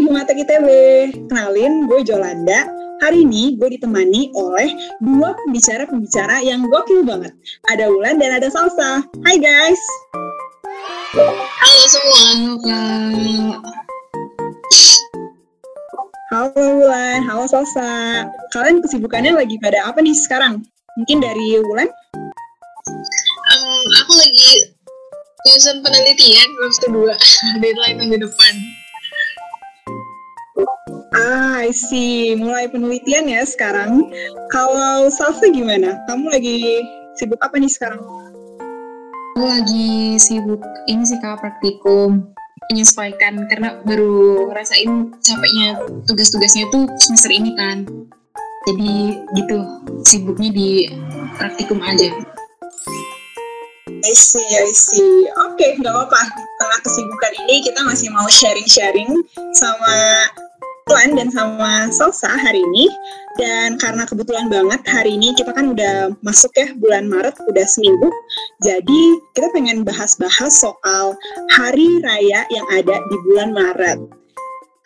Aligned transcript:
Teman-teman 0.00 0.16
Himata 0.16 0.32
ITB, 0.32 0.68
kenalin 1.28 1.84
gue 1.84 2.00
Jolanda. 2.08 2.72
Hari 3.04 3.20
ini 3.20 3.60
gue 3.60 3.76
ditemani 3.76 4.32
oleh 4.32 4.72
dua 5.04 5.36
pembicara-pembicara 5.44 6.40
yang 6.40 6.64
gokil 6.72 7.04
banget. 7.04 7.36
Ada 7.68 7.92
Wulan 7.92 8.16
dan 8.16 8.40
ada 8.40 8.48
Salsa. 8.48 9.04
Hai 9.28 9.36
guys. 9.36 9.76
Halo 11.36 11.84
semua. 11.84 12.16
Halo 16.32 16.48
Wulan, 16.80 17.20
halo 17.28 17.44
Salsa. 17.44 18.24
Kalian 18.56 18.80
kesibukannya 18.80 19.36
lagi 19.36 19.60
pada 19.60 19.84
apa 19.84 20.00
nih 20.00 20.16
sekarang? 20.16 20.64
Mungkin 20.96 21.20
dari 21.20 21.60
Wulan? 21.60 21.92
Um, 23.52 23.84
aku 24.00 24.12
lagi 24.16 24.72
nyusun 25.44 25.84
penelitian 25.84 26.48
semester 26.56 26.88
2 27.60 27.60
deadline 27.60 27.96
minggu 28.00 28.16
depan 28.24 28.79
Ah, 31.10 31.66
I 31.66 31.74
see. 31.74 32.38
Mulai 32.38 32.70
penelitian 32.70 33.26
ya 33.26 33.42
sekarang. 33.42 34.06
Kalau 34.54 35.10
Salsa 35.10 35.50
gimana? 35.50 35.98
Kamu 36.06 36.30
lagi 36.30 36.78
sibuk 37.18 37.42
apa 37.42 37.58
nih 37.58 37.66
sekarang? 37.66 37.98
Aku 39.34 39.42
lagi 39.42 40.20
sibuk 40.22 40.62
ini 40.86 41.02
sih 41.02 41.18
kak 41.18 41.42
praktikum 41.42 42.30
menyesuaikan 42.70 43.50
karena 43.50 43.82
baru 43.82 44.46
ngerasain 44.52 45.10
capeknya 45.18 45.80
tugas-tugasnya 46.06 46.70
tuh 46.70 46.86
semester 47.02 47.34
ini 47.34 47.58
kan. 47.58 47.82
Jadi 48.70 49.18
gitu 49.34 49.58
sibuknya 50.06 50.54
di 50.54 50.70
praktikum 51.34 51.82
aja. 51.82 52.06
I 54.00 54.14
see, 54.14 54.46
I 54.54 54.70
see. 54.70 55.26
Oke, 55.42 55.58
okay, 55.58 55.70
nggak 55.82 55.90
apa-apa. 55.90 56.22
Di 56.38 56.44
tengah 56.62 56.80
kesibukan 56.86 57.32
ini 57.46 57.56
kita 57.66 57.80
masih 57.82 58.08
mau 58.14 58.28
sharing-sharing 58.30 59.10
sama 59.58 59.96
Tuan 60.90 61.14
dan 61.14 61.30
sama 61.30 61.86
Salsa 61.94 62.34
hari 62.34 62.58
ini. 62.58 62.90
Dan 63.38 63.78
karena 63.78 64.02
kebetulan 64.10 64.50
banget 64.50 64.82
hari 64.90 65.14
ini 65.14 65.30
kita 65.38 65.54
kan 65.54 65.70
udah 65.70 66.10
masuk 66.26 66.50
ya 66.58 66.74
bulan 66.82 67.06
Maret, 67.06 67.38
udah 67.46 67.66
seminggu. 67.70 68.10
Jadi 68.66 69.22
kita 69.38 69.54
pengen 69.54 69.86
bahas-bahas 69.86 70.50
soal 70.50 71.14
hari 71.54 72.02
raya 72.02 72.42
yang 72.50 72.66
ada 72.74 72.98
di 73.06 73.16
bulan 73.30 73.54
Maret. 73.54 74.02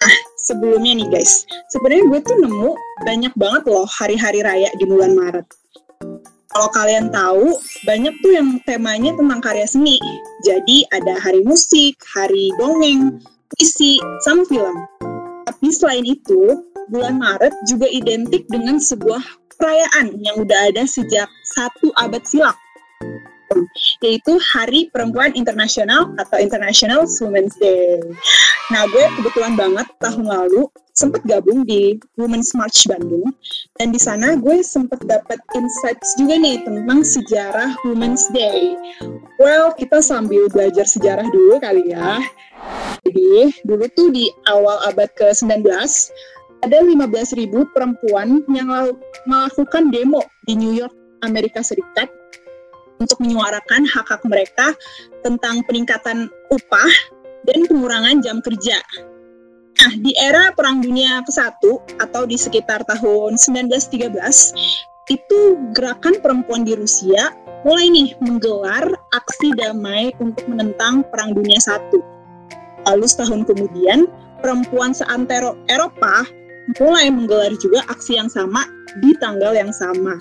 Nah, 0.04 0.16
sebelumnya 0.36 0.92
nih 0.92 1.08
guys, 1.08 1.48
sebenarnya 1.72 2.04
gue 2.12 2.20
tuh 2.20 2.36
nemu 2.36 2.76
banyak 3.08 3.32
banget 3.40 3.64
loh 3.64 3.88
hari-hari 3.88 4.44
raya 4.44 4.68
di 4.76 4.84
bulan 4.84 5.16
Maret 5.16 5.48
kalau 6.54 6.70
kalian 6.70 7.10
tahu, 7.10 7.58
banyak 7.82 8.14
tuh 8.22 8.30
yang 8.30 8.62
temanya 8.62 9.10
tentang 9.18 9.42
karya 9.42 9.66
seni. 9.66 9.98
Jadi 10.46 10.86
ada 10.94 11.18
hari 11.18 11.42
musik, 11.42 11.98
hari 12.14 12.54
dongeng, 12.62 13.18
puisi, 13.50 13.98
sama 14.22 14.46
film. 14.46 14.86
Tapi 15.44 15.68
selain 15.72 16.04
itu, 16.08 16.64
bulan 16.88 17.20
Maret 17.20 17.52
juga 17.68 17.88
identik 17.88 18.44
dengan 18.48 18.80
sebuah 18.80 19.20
perayaan 19.56 20.18
yang 20.20 20.36
udah 20.40 20.72
ada 20.72 20.84
sejak 20.84 21.28
satu 21.56 21.92
abad 22.00 22.24
silam 22.26 22.56
yaitu 24.02 24.34
Hari 24.52 24.90
Perempuan 24.90 25.32
Internasional 25.38 26.10
atau 26.18 26.36
International 26.42 27.06
Women's 27.06 27.54
Day. 27.62 28.02
Nah, 28.72 28.88
gue 28.88 29.04
kebetulan 29.20 29.60
banget 29.60 29.84
tahun 30.00 30.24
lalu 30.24 30.64
sempat 30.96 31.20
gabung 31.28 31.68
di 31.68 32.00
Women's 32.16 32.56
March 32.56 32.88
Bandung 32.88 33.28
dan 33.76 33.92
di 33.92 34.00
sana 34.00 34.40
gue 34.40 34.64
sempat 34.64 35.04
dapat 35.04 35.36
insights 35.52 36.16
juga 36.16 36.40
nih 36.40 36.64
tentang 36.64 37.04
sejarah 37.04 37.76
Women's 37.84 38.24
Day. 38.32 38.72
Well, 39.36 39.76
kita 39.76 40.00
sambil 40.00 40.48
belajar 40.48 40.88
sejarah 40.88 41.28
dulu 41.28 41.60
kali 41.60 41.92
ya. 41.92 42.24
Jadi, 43.04 43.52
dulu 43.68 43.84
tuh 43.92 44.08
di 44.14 44.32
awal 44.48 44.80
abad 44.88 45.12
ke-19 45.12 45.68
ada 46.64 46.78
15.000 46.80 47.52
perempuan 47.76 48.40
yang 48.48 48.96
melakukan 49.28 49.92
demo 49.92 50.24
di 50.48 50.56
New 50.56 50.72
York, 50.72 50.94
Amerika 51.20 51.60
Serikat 51.60 52.08
untuk 52.96 53.20
menyuarakan 53.20 53.84
hak-hak 53.84 54.24
mereka 54.24 54.72
tentang 55.20 55.60
peningkatan 55.68 56.32
upah 56.48 56.92
dan 57.44 57.68
pengurangan 57.68 58.20
jam 58.24 58.40
kerja. 58.40 58.80
Nah, 59.74 59.92
di 60.00 60.16
era 60.16 60.54
Perang 60.54 60.80
Dunia 60.80 61.20
ke-1 61.26 61.60
atau 62.00 62.22
di 62.24 62.38
sekitar 62.38 62.86
tahun 62.88 63.36
1913, 63.36 64.56
itu 65.12 65.40
gerakan 65.76 66.16
perempuan 66.24 66.64
di 66.64 66.72
Rusia 66.72 67.34
mulai 67.68 67.92
nih 67.92 68.16
menggelar 68.24 68.88
aksi 69.12 69.52
damai 69.56 70.12
untuk 70.20 70.48
menentang 70.48 71.04
Perang 71.12 71.36
Dunia 71.36 71.60
I. 71.60 72.00
Lalu 72.88 73.04
setahun 73.08 73.48
kemudian, 73.48 74.08
perempuan 74.40 74.96
seantero 74.96 75.56
Eropa 75.68 76.24
mulai 76.80 77.12
menggelar 77.12 77.52
juga 77.60 77.84
aksi 77.92 78.16
yang 78.16 78.28
sama 78.32 78.64
di 79.04 79.12
tanggal 79.20 79.52
yang 79.52 79.72
sama 79.72 80.16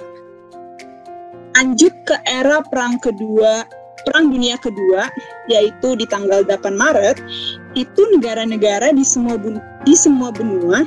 lanjut 1.63 1.93
ke 2.03 2.15
era 2.27 2.59
perang 2.65 2.97
kedua 2.99 3.63
perang 4.07 4.31
dunia 4.31 4.59
kedua 4.59 5.09
yaitu 5.47 5.95
di 5.95 6.05
tanggal 6.07 6.43
8 6.45 6.75
Maret 6.75 7.17
itu 7.73 8.01
negara-negara 8.13 8.93
di 8.93 9.03
semua 9.03 9.39
di 9.83 9.95
semua 9.97 10.29
benua 10.29 10.85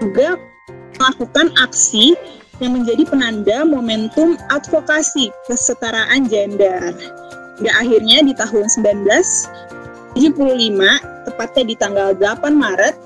juga 0.00 0.36
melakukan 1.00 1.52
aksi 1.64 2.16
yang 2.60 2.76
menjadi 2.76 3.08
penanda 3.08 3.64
momentum 3.64 4.36
advokasi 4.52 5.32
kesetaraan 5.48 6.28
gender. 6.28 6.92
Hingga 7.56 7.72
akhirnya 7.72 8.18
di 8.24 8.32
tahun 8.36 8.68
1975, 10.16 10.16
tepatnya 11.28 11.64
di 11.64 11.74
tanggal 11.76 12.12
8 12.16 12.52
Maret, 12.52 12.96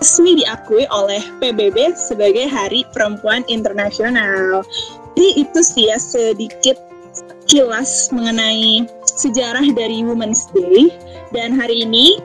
resmi 0.00 0.40
diakui 0.40 0.88
oleh 0.88 1.20
PBB 1.40 1.96
sebagai 1.96 2.48
Hari 2.48 2.84
Perempuan 2.92 3.44
Internasional. 3.48 4.64
Jadi 5.14 5.28
itu 5.46 5.60
sih 5.62 5.88
ya 5.88 6.00
sedikit 6.00 6.76
kilas 7.46 8.08
mengenai 8.10 8.88
sejarah 9.04 9.64
dari 9.72 10.02
Women's 10.02 10.48
Day. 10.52 10.90
Dan 11.34 11.58
hari 11.58 11.82
ini 11.84 12.18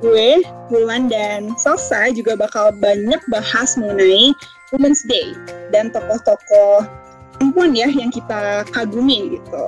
gue, 0.00 0.42
Bulan, 0.72 1.12
dan 1.12 1.52
Salsa 1.60 2.10
juga 2.10 2.34
bakal 2.34 2.72
banyak 2.80 3.20
bahas 3.28 3.76
mengenai 3.76 4.32
Women's 4.72 5.04
Day 5.06 5.36
dan 5.70 5.92
tokoh-tokoh 5.92 6.88
perempuan 7.36 7.76
ya 7.76 7.86
yang 7.90 8.08
kita 8.10 8.64
kagumi 8.72 9.38
gitu. 9.38 9.66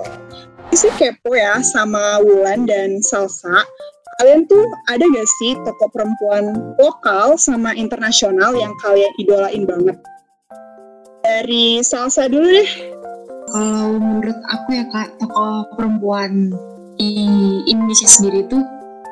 Ini 0.72 0.76
sih 0.76 0.92
kepo 0.98 1.36
ya 1.36 1.62
sama 1.62 2.18
Wulan 2.24 2.66
dan 2.66 2.98
Salsa. 3.04 3.62
Kalian 4.16 4.48
tuh 4.48 4.64
ada 4.88 5.04
gak 5.04 5.28
sih 5.38 5.52
tokoh 5.60 5.92
perempuan 5.92 6.74
lokal 6.80 7.36
sama 7.36 7.76
internasional 7.76 8.56
yang 8.56 8.72
kalian 8.80 9.12
idolain 9.20 9.68
banget? 9.68 10.00
dari 11.26 11.82
Salsa 11.82 12.30
dulu 12.30 12.46
deh. 12.46 12.70
Kalau 13.46 13.96
menurut 13.98 14.38
aku 14.50 14.68
ya 14.74 14.84
kak, 14.90 15.16
tokoh 15.22 15.70
perempuan 15.78 16.50
di 16.98 17.12
Indonesia 17.70 18.08
sendiri 18.08 18.42
tuh 18.50 18.62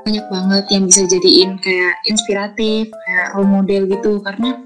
banyak 0.04 0.26
banget 0.28 0.64
yang 0.68 0.84
bisa 0.84 1.06
jadiin 1.08 1.56
kayak 1.62 1.96
inspiratif, 2.04 2.90
kayak 2.90 3.26
role 3.38 3.48
model 3.48 3.86
gitu. 3.88 4.20
Karena 4.20 4.58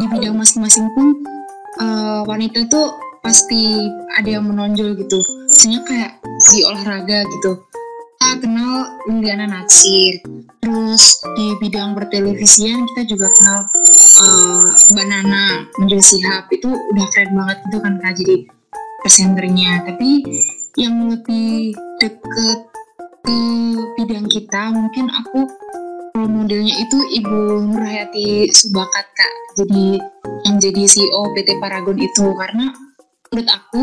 di 0.00 0.04
bidang 0.12 0.36
masing-masing 0.36 0.86
pun 0.94 1.06
uh, 1.80 2.20
wanita 2.28 2.68
tuh 2.70 2.92
pasti 3.24 3.90
ada 4.14 4.38
yang 4.38 4.46
menonjol 4.46 4.94
gitu. 4.94 5.18
Misalnya 5.50 5.80
kayak 5.88 6.10
di 6.22 6.58
olahraga 6.62 7.26
gitu. 7.26 7.52
Kita 8.16 8.42
kenal 8.42 9.00
Liliana 9.10 9.46
Natsir. 9.46 10.22
Terus 10.62 11.22
di 11.34 11.46
bidang 11.62 11.94
pertelevisian 11.94 12.86
kita 12.92 13.02
juga 13.06 13.30
kenal 13.38 13.58
uh, 14.22 14.68
Mbak 14.92 15.06
Nana 15.06 15.44
Menjul 15.78 16.02
Sihab 16.02 16.50
itu 16.50 16.68
udah 16.68 17.06
keren 17.14 17.32
banget 17.34 17.58
itu 17.70 17.78
kan 17.78 17.94
kak 18.02 18.12
jadi 18.18 18.36
presenternya 19.06 19.86
tapi 19.86 20.18
yang 20.74 21.06
lebih 21.06 21.78
deket 22.02 22.58
ke 23.22 23.38
bidang 23.94 24.26
kita 24.26 24.74
mungkin 24.74 25.06
aku 25.14 25.46
role 26.18 26.42
modelnya 26.42 26.74
itu 26.74 26.98
Ibu 27.22 27.70
Nurhayati 27.70 28.50
Subakat 28.50 29.06
kak. 29.14 29.32
Jadi 29.62 30.02
yang 30.42 30.58
jadi 30.58 30.82
CEO 30.90 31.30
PT 31.38 31.62
Paragon 31.62 31.94
itu. 32.02 32.34
Karena 32.34 32.74
menurut 33.30 33.46
aku 33.46 33.80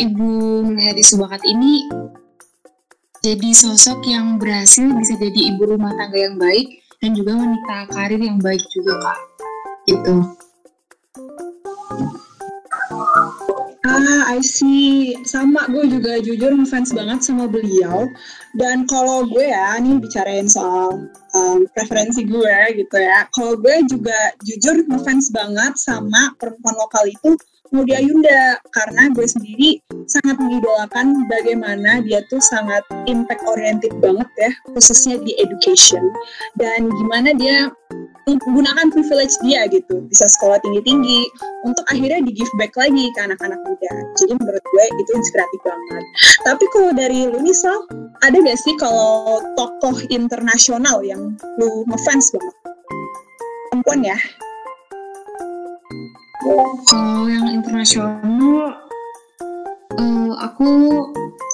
Ibu 0.00 0.28
Nurhayati 0.72 1.04
Subakat 1.04 1.44
ini 1.44 1.84
jadi 3.20 3.52
sosok 3.52 4.08
yang 4.08 4.40
berhasil 4.40 4.88
bisa 4.88 5.20
jadi 5.20 5.52
ibu 5.52 5.68
rumah 5.68 5.92
tangga 6.00 6.16
yang 6.16 6.40
baik 6.40 6.80
dan 6.96 7.12
juga 7.12 7.36
wanita 7.36 7.92
karir 7.92 8.18
yang 8.24 8.40
baik 8.40 8.64
juga 8.72 8.96
kak. 9.04 9.20
Gitu. 9.84 10.16
Ah, 13.82 14.30
I 14.30 14.38
see. 14.46 15.18
Sama 15.26 15.66
gue 15.66 15.90
juga 15.90 16.22
jujur 16.22 16.54
ngefans 16.54 16.94
banget 16.94 17.26
sama 17.26 17.50
beliau. 17.50 18.06
Dan 18.54 18.86
kalau 18.86 19.26
gue 19.26 19.50
ya, 19.50 19.74
nih 19.82 19.98
bicarain 19.98 20.46
soal 20.46 21.10
um, 21.34 21.58
preferensi 21.74 22.22
gue 22.22 22.56
gitu 22.78 22.96
ya. 23.02 23.26
Kalau 23.34 23.58
gue 23.58 23.82
juga 23.90 24.38
jujur 24.46 24.86
ngefans 24.86 25.34
banget 25.34 25.74
sama 25.82 26.30
perempuan 26.38 26.78
lokal 26.78 27.10
itu 27.10 27.34
Maudy 27.72 27.96
Ayunda 27.96 28.60
karena 28.76 29.08
gue 29.16 29.24
sendiri 29.24 29.80
sangat 30.04 30.36
mengidolakan 30.36 31.24
bagaimana 31.24 32.04
dia 32.04 32.20
tuh 32.28 32.36
sangat 32.36 32.84
impact 33.08 33.40
oriented 33.48 33.96
banget 33.96 34.28
ya 34.36 34.52
khususnya 34.76 35.16
di 35.24 35.32
education. 35.40 36.04
Dan 36.60 36.92
gimana 36.92 37.32
dia 37.32 37.72
menggunakan 38.28 38.92
privilege 38.92 39.32
dia 39.40 39.64
gitu 39.72 40.04
bisa 40.06 40.28
sekolah 40.28 40.60
tinggi-tinggi 40.60 41.24
untuk 41.64 41.82
akhirnya 41.88 42.20
di 42.22 42.32
give 42.36 42.52
back 42.60 42.76
lagi 42.76 43.08
ke 43.16 43.20
anak-anak 43.24 43.58
muda. 43.64 43.92
Jadi 44.20 44.32
menurut 44.36 44.60
gue 44.62 44.84
itu 45.00 45.10
inspiratif 45.16 45.60
banget. 45.64 46.04
Tapi 46.44 46.64
kalau 46.76 46.90
dari 46.92 47.20
lu 47.24 47.40
misal 47.40 47.88
ada 48.20 48.36
gak 48.36 48.60
sih 48.60 48.76
kalau 48.76 49.40
tokoh 49.56 49.96
internasional 50.12 51.00
yang 51.00 51.32
lu 51.56 51.88
ngefans 51.88 52.36
banget? 52.36 52.54
Perempuan 53.72 54.04
ya 54.04 54.18
kalau 56.90 57.30
yang 57.30 57.46
internasional 57.54 58.82
uh, 59.94 60.32
aku 60.42 60.68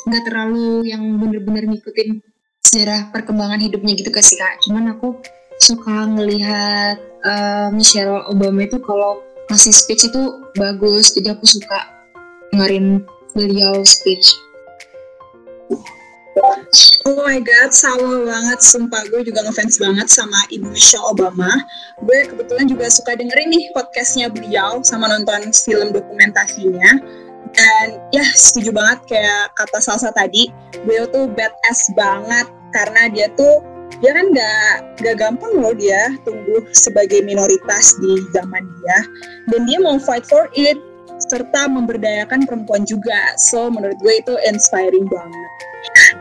nggak 0.08 0.24
terlalu 0.24 0.88
yang 0.88 1.04
bener-bener 1.20 1.68
ngikutin 1.68 2.24
sejarah 2.64 3.12
perkembangan 3.12 3.60
hidupnya 3.60 3.92
gitu 3.96 4.08
ke 4.08 4.24
sih 4.24 4.40
kak. 4.40 4.64
Cuman 4.64 4.96
aku 4.96 5.20
suka 5.60 6.08
ngelihat 6.08 6.96
uh, 7.20 7.68
Michelle 7.74 8.24
Obama 8.32 8.64
itu 8.64 8.80
kalau 8.80 9.20
ngasih 9.52 9.74
speech 9.76 10.08
itu 10.08 10.22
bagus 10.56 11.12
jadi 11.16 11.36
aku 11.36 11.44
suka 11.44 11.88
dengerin 12.52 13.04
beliau 13.32 13.80
speech 13.84 14.36
Oh 17.08 17.24
my 17.24 17.40
god, 17.40 17.70
sama 17.72 18.28
banget. 18.28 18.58
Sumpah 18.60 19.02
gue 19.10 19.26
juga 19.26 19.42
ngefans 19.46 19.80
banget 19.80 20.08
sama 20.12 20.38
Ibu 20.52 20.70
Michelle 20.70 21.06
Obama. 21.08 21.50
Gue 22.04 22.28
kebetulan 22.28 22.68
juga 22.68 22.86
suka 22.92 23.16
dengerin 23.16 23.48
nih 23.48 23.64
podcastnya 23.72 24.28
beliau 24.28 24.84
sama 24.84 25.08
nonton 25.08 25.50
film 25.50 25.90
dokumentasinya. 25.90 27.00
Dan 27.56 27.86
ya 28.12 28.24
setuju 28.36 28.76
banget 28.76 28.98
kayak 29.08 29.56
kata 29.56 29.80
Salsa 29.80 30.12
tadi, 30.12 30.52
beliau 30.84 31.08
tuh 31.08 31.32
badass 31.32 31.80
banget 31.96 32.46
karena 32.76 33.08
dia 33.08 33.32
tuh 33.34 33.64
dia 34.04 34.12
kan 34.12 34.26
gak, 34.36 34.72
gak 35.00 35.16
gampang 35.16 35.52
loh 35.58 35.72
dia 35.72 36.12
tumbuh 36.22 36.60
sebagai 36.76 37.24
minoritas 37.24 37.96
di 37.98 38.20
zaman 38.36 38.62
dia 38.84 38.98
dan 39.48 39.60
dia 39.64 39.78
mau 39.80 39.96
fight 39.96 40.28
for 40.28 40.46
it 40.54 40.76
serta 41.18 41.66
memberdayakan 41.66 42.46
perempuan 42.46 42.86
juga 42.86 43.34
so 43.50 43.66
menurut 43.72 43.96
gue 43.98 44.14
itu 44.22 44.34
inspiring 44.46 45.08
banget 45.10 45.47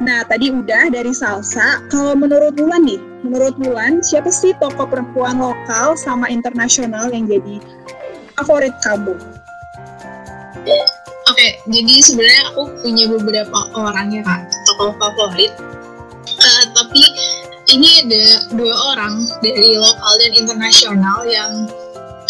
nah 0.03 0.21
tadi 0.27 0.51
udah 0.53 0.89
dari 0.93 1.11
salsa. 1.11 1.81
Kalau 1.89 2.13
menurut 2.13 2.57
Wulan 2.59 2.85
nih 2.85 2.99
menurut 3.25 3.55
Wulan 3.59 3.99
siapa 3.99 4.29
sih 4.29 4.55
tokoh 4.61 4.87
perempuan 4.87 5.41
lokal 5.41 5.97
sama 5.99 6.29
internasional 6.29 7.09
yang 7.11 7.25
jadi 7.25 7.59
favorit 8.37 8.73
kamu? 8.85 9.17
Oke, 11.27 11.43
okay, 11.43 11.49
jadi 11.67 11.95
sebenarnya 11.99 12.43
aku 12.55 12.61
punya 12.81 13.05
beberapa 13.11 13.59
orang 13.75 14.15
ya 14.15 14.23
kak, 14.23 14.47
tokoh 14.71 14.95
favorit. 14.95 15.51
Uh, 16.27 16.63
tapi 16.75 17.03
ini 17.71 18.03
ada 18.03 18.47
dua 18.55 18.75
orang 18.95 19.27
dari 19.43 19.75
lokal 19.75 20.13
dan 20.23 20.31
internasional 20.39 21.27
yang 21.27 21.67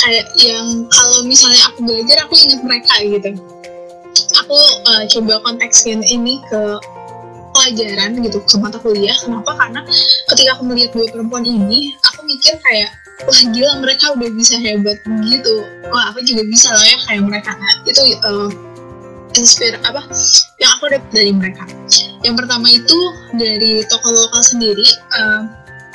kayak 0.01 0.25
yang 0.37 0.85
kalau 0.89 1.21
misalnya 1.25 1.61
aku 1.69 1.85
belajar 1.85 2.17
aku 2.25 2.33
ingat 2.41 2.61
mereka 2.65 2.93
gitu. 3.05 3.31
Aku 4.45 4.57
uh, 4.89 5.03
coba 5.13 5.33
kontekskan 5.45 6.01
ini 6.09 6.41
ke 6.49 6.61
pelajaran 7.67 8.15
gitu 8.23 8.39
ke 8.47 8.55
mata 8.55 8.79
kuliah. 8.79 9.15
Kenapa? 9.19 9.51
Karena 9.59 9.83
ketika 10.31 10.49
aku 10.55 10.63
melihat 10.71 10.95
dua 10.95 11.07
perempuan 11.11 11.43
ini 11.43 11.91
aku 12.07 12.23
mikir 12.23 12.55
kayak 12.63 12.95
wah 13.27 13.41
gila 13.51 13.83
mereka 13.83 14.15
udah 14.15 14.29
bisa 14.31 14.55
hebat 14.55 14.95
gitu. 15.27 15.55
Wah 15.91 16.15
aku 16.15 16.23
juga 16.23 16.47
bisa 16.47 16.71
lah 16.71 16.85
ya 16.87 16.97
kayak 17.11 17.23
mereka. 17.27 17.51
Itu 17.83 18.01
uh, 18.23 18.49
inspir 19.35 19.75
apa 19.83 19.99
yang 20.63 20.71
aku 20.79 20.95
dapat 20.95 21.11
dari 21.11 21.31
mereka. 21.35 21.67
Yang 22.23 22.35
pertama 22.39 22.67
itu 22.71 22.99
dari 23.35 23.83
toko 23.91 24.07
lokal 24.15 24.41
sendiri 24.47 24.87
uh, 25.19 25.43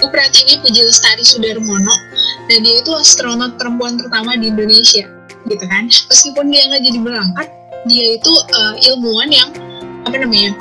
Upratiwi 0.05 0.61
Puji 0.61 0.83
Lestari 0.85 1.25
Sudarmono. 1.25 1.97
Dan 2.53 2.69
dia 2.69 2.85
itu 2.85 2.93
astronot 2.93 3.57
perempuan 3.57 3.97
pertama 3.97 4.37
di 4.37 4.53
Indonesia 4.53 5.09
gitu 5.49 5.65
kan. 5.65 5.89
Meskipun 5.89 6.53
dia 6.53 6.69
nggak 6.69 6.83
jadi 6.85 6.99
berangkat 7.01 7.49
dia 7.83 8.15
itu 8.15 8.31
uh, 8.55 8.75
ilmuwan 8.79 9.27
yang 9.27 9.51
apa 10.07 10.19
namanya 10.19 10.55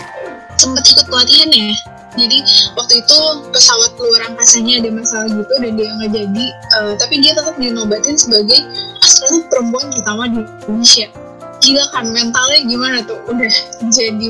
sempat 0.61 0.85
ikut 0.85 1.09
pelatihan 1.09 1.49
ya. 1.49 1.73
Jadi 2.11 2.37
waktu 2.75 2.93
itu 3.01 3.17
pesawat 3.49 3.95
luar 3.97 4.21
angkasanya 4.29 4.83
ada 4.83 4.89
masalah 4.93 5.31
gitu 5.31 5.53
dan 5.57 5.73
dia 5.79 5.89
nggak 5.95 6.11
jadi 6.11 6.45
uh, 6.75 6.93
tapi 6.99 7.23
dia 7.23 7.31
tetap 7.31 7.55
dinobatin 7.55 8.19
sebagai 8.19 8.59
astronot 8.99 9.47
perempuan 9.47 9.87
pertama 9.89 10.23
di 10.29 10.43
Indonesia. 10.67 11.07
Gila 11.63 11.85
kan 11.95 12.05
mentalnya 12.11 12.59
gimana 12.67 12.97
tuh? 13.07 13.17
Udah 13.31 13.53
jadi 13.89 14.29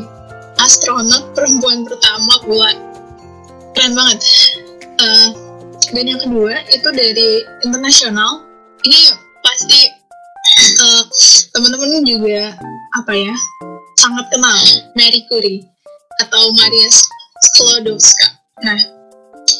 astronot 0.61 1.33
perempuan 1.33 1.83
pertama 1.83 2.33
buat 2.45 2.75
keren 3.75 3.97
banget. 3.97 4.19
Uh, 5.01 5.29
dan 5.91 6.05
yang 6.05 6.21
kedua 6.21 6.61
itu 6.69 6.89
dari 6.93 7.41
internasional. 7.65 8.45
Ini 8.85 9.01
pasti 9.41 9.79
uh, 10.85 11.03
teman-teman 11.57 12.05
juga 12.05 12.53
apa 12.93 13.13
ya 13.17 13.33
sangat 13.97 14.29
kenal. 14.29 14.59
Mary 14.93 15.25
Curie 15.25 15.65
atau 16.21 16.43
Maria 16.55 16.87
Sklodowska 17.51 18.27
nah 18.61 18.77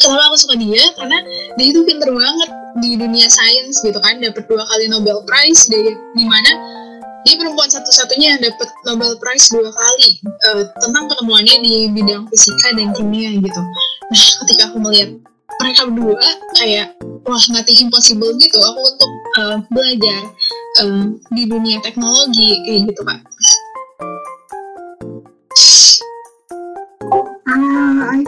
kenapa 0.02 0.24
aku 0.32 0.38
suka 0.38 0.56
dia 0.58 0.84
karena 0.98 1.18
dia 1.58 1.66
itu 1.74 1.82
pinter 1.86 2.10
banget 2.10 2.50
di 2.80 2.96
dunia 2.96 3.28
sains 3.28 3.82
gitu 3.84 4.00
kan 4.00 4.22
dapat 4.22 4.46
dua 4.48 4.64
kali 4.64 4.88
Nobel 4.88 5.26
Prize 5.28 5.68
dari 5.68 5.92
di 5.92 6.26
mana 6.26 6.52
dia 7.22 7.38
perempuan 7.38 7.70
satu-satunya 7.70 8.38
yang 8.38 8.42
dapat 8.42 8.70
Nobel 8.88 9.14
Prize 9.22 9.46
dua 9.54 9.70
kali 9.70 10.10
uh, 10.50 10.64
tentang 10.82 11.06
ketemuannya 11.12 11.56
di 11.62 11.74
bidang 11.94 12.26
fisika 12.34 12.74
dan 12.74 12.98
kimia 12.98 13.30
gitu. 13.38 13.62
Nah, 14.10 14.22
ketika 14.42 14.74
aku 14.74 14.78
melihat 14.82 15.10
mereka 15.62 15.86
berdua 15.86 16.26
kayak 16.58 16.98
wah 17.30 17.44
nothing 17.54 17.78
impossible 17.86 18.34
gitu 18.42 18.58
aku 18.58 18.80
untuk 18.82 19.12
uh, 19.38 19.58
belajar 19.70 20.22
uh, 20.82 21.06
di 21.38 21.44
dunia 21.46 21.78
teknologi 21.86 22.58
kayak 22.66 22.90
gitu 22.90 23.02
kak. 23.06 23.22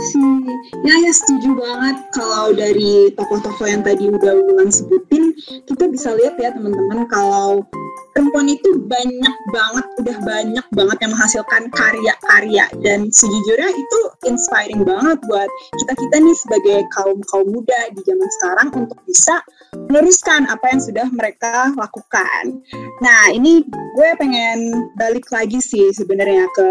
See. 0.03 0.43
Ya, 0.83 0.99
ya 0.99 1.11
setuju 1.15 1.55
banget 1.55 1.95
kalau 2.11 2.51
dari 2.51 3.07
tokoh-tokoh 3.15 3.67
yang 3.71 3.87
tadi 3.87 4.11
udah 4.11 4.35
ulang 4.35 4.67
sebutin, 4.67 5.31
kita 5.63 5.87
bisa 5.87 6.11
lihat 6.19 6.35
ya 6.35 6.51
teman-teman 6.51 7.07
kalau 7.07 7.63
perempuan 8.11 8.51
itu 8.51 8.83
banyak 8.83 9.35
banget, 9.55 9.85
udah 10.03 10.17
banyak 10.27 10.65
banget 10.75 10.97
yang 10.99 11.11
menghasilkan 11.15 11.63
karya-karya 11.71 12.65
dan 12.83 13.07
sejujurnya 13.09 13.71
itu 13.71 13.99
inspiring 14.27 14.83
banget 14.83 15.23
buat 15.23 15.49
kita-kita 15.79 16.15
nih 16.19 16.37
sebagai 16.37 16.79
kaum-kaum 16.99 17.47
muda 17.47 17.79
di 17.95 18.01
zaman 18.03 18.29
sekarang 18.39 18.67
untuk 18.75 18.99
bisa 19.07 19.39
meneruskan 19.87 20.51
apa 20.51 20.65
yang 20.67 20.81
sudah 20.83 21.07
mereka 21.15 21.71
lakukan. 21.79 22.59
Nah, 22.99 23.31
ini 23.31 23.63
gue 23.67 24.09
pengen 24.19 24.89
balik 24.99 25.31
lagi 25.31 25.63
sih 25.63 25.95
sebenarnya 25.95 26.45
ke 26.51 26.69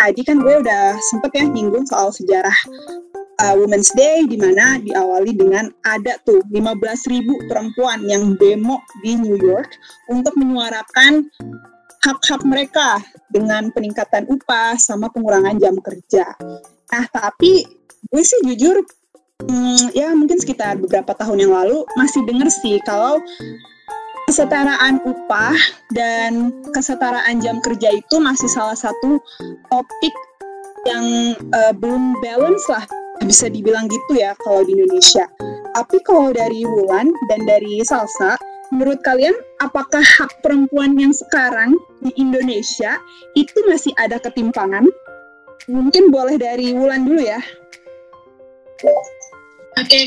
tadi 0.00 0.24
kan 0.24 0.40
gue 0.40 0.64
udah 0.64 0.96
sempet 1.12 1.30
ya 1.36 1.44
nyinggung 1.44 1.84
soal 1.84 2.08
sejarah 2.08 2.56
uh, 3.44 3.54
Women's 3.60 3.92
Day 3.92 4.24
di 4.24 4.40
mana 4.40 4.80
diawali 4.80 5.36
dengan 5.36 5.68
ada 5.84 6.16
tuh 6.24 6.40
15.000 6.48 7.20
perempuan 7.44 8.00
yang 8.08 8.32
demo 8.40 8.80
di 9.04 9.20
New 9.20 9.36
York 9.36 9.76
untuk 10.08 10.32
menyuarakan 10.40 11.28
hak-hak 12.00 12.40
mereka 12.48 12.96
dengan 13.28 13.68
peningkatan 13.76 14.24
upah 14.24 14.80
sama 14.80 15.12
pengurangan 15.12 15.60
jam 15.60 15.76
kerja. 15.76 16.32
Nah, 16.90 17.04
tapi 17.12 17.68
gue 18.08 18.22
sih 18.24 18.40
jujur 18.48 18.80
hmm, 19.44 19.92
ya 19.92 20.16
mungkin 20.16 20.40
sekitar 20.40 20.80
beberapa 20.80 21.12
tahun 21.12 21.44
yang 21.44 21.52
lalu 21.52 21.84
masih 22.00 22.24
denger 22.24 22.48
sih 22.48 22.80
kalau 22.88 23.20
kesetaraan 24.30 25.02
upah 25.02 25.58
dan 25.90 26.54
kesetaraan 26.70 27.42
jam 27.42 27.58
kerja 27.66 27.90
itu 27.90 28.22
masih 28.22 28.46
salah 28.46 28.78
satu 28.78 29.18
topik 29.66 30.14
yang 30.86 31.34
uh, 31.50 31.74
belum 31.74 32.14
balance 32.22 32.62
lah 32.70 32.86
bisa 33.26 33.50
dibilang 33.50 33.90
gitu 33.90 34.22
ya 34.22 34.38
kalau 34.46 34.62
di 34.62 34.78
Indonesia. 34.78 35.26
Tapi 35.74 35.98
kalau 36.06 36.30
dari 36.30 36.62
Wulan 36.62 37.10
dan 37.26 37.42
dari 37.42 37.82
Salsa, 37.82 38.38
menurut 38.70 39.02
kalian 39.02 39.34
apakah 39.66 39.98
hak 39.98 40.30
perempuan 40.46 40.94
yang 40.94 41.10
sekarang 41.10 41.74
di 41.98 42.14
Indonesia 42.14 43.02
itu 43.34 43.58
masih 43.66 43.90
ada 43.98 44.22
ketimpangan? 44.22 44.86
Mungkin 45.66 46.14
boleh 46.14 46.38
dari 46.38 46.70
Wulan 46.70 47.02
dulu 47.02 47.18
ya. 47.18 47.42
Oke, 49.80 49.96
okay. 49.96 50.04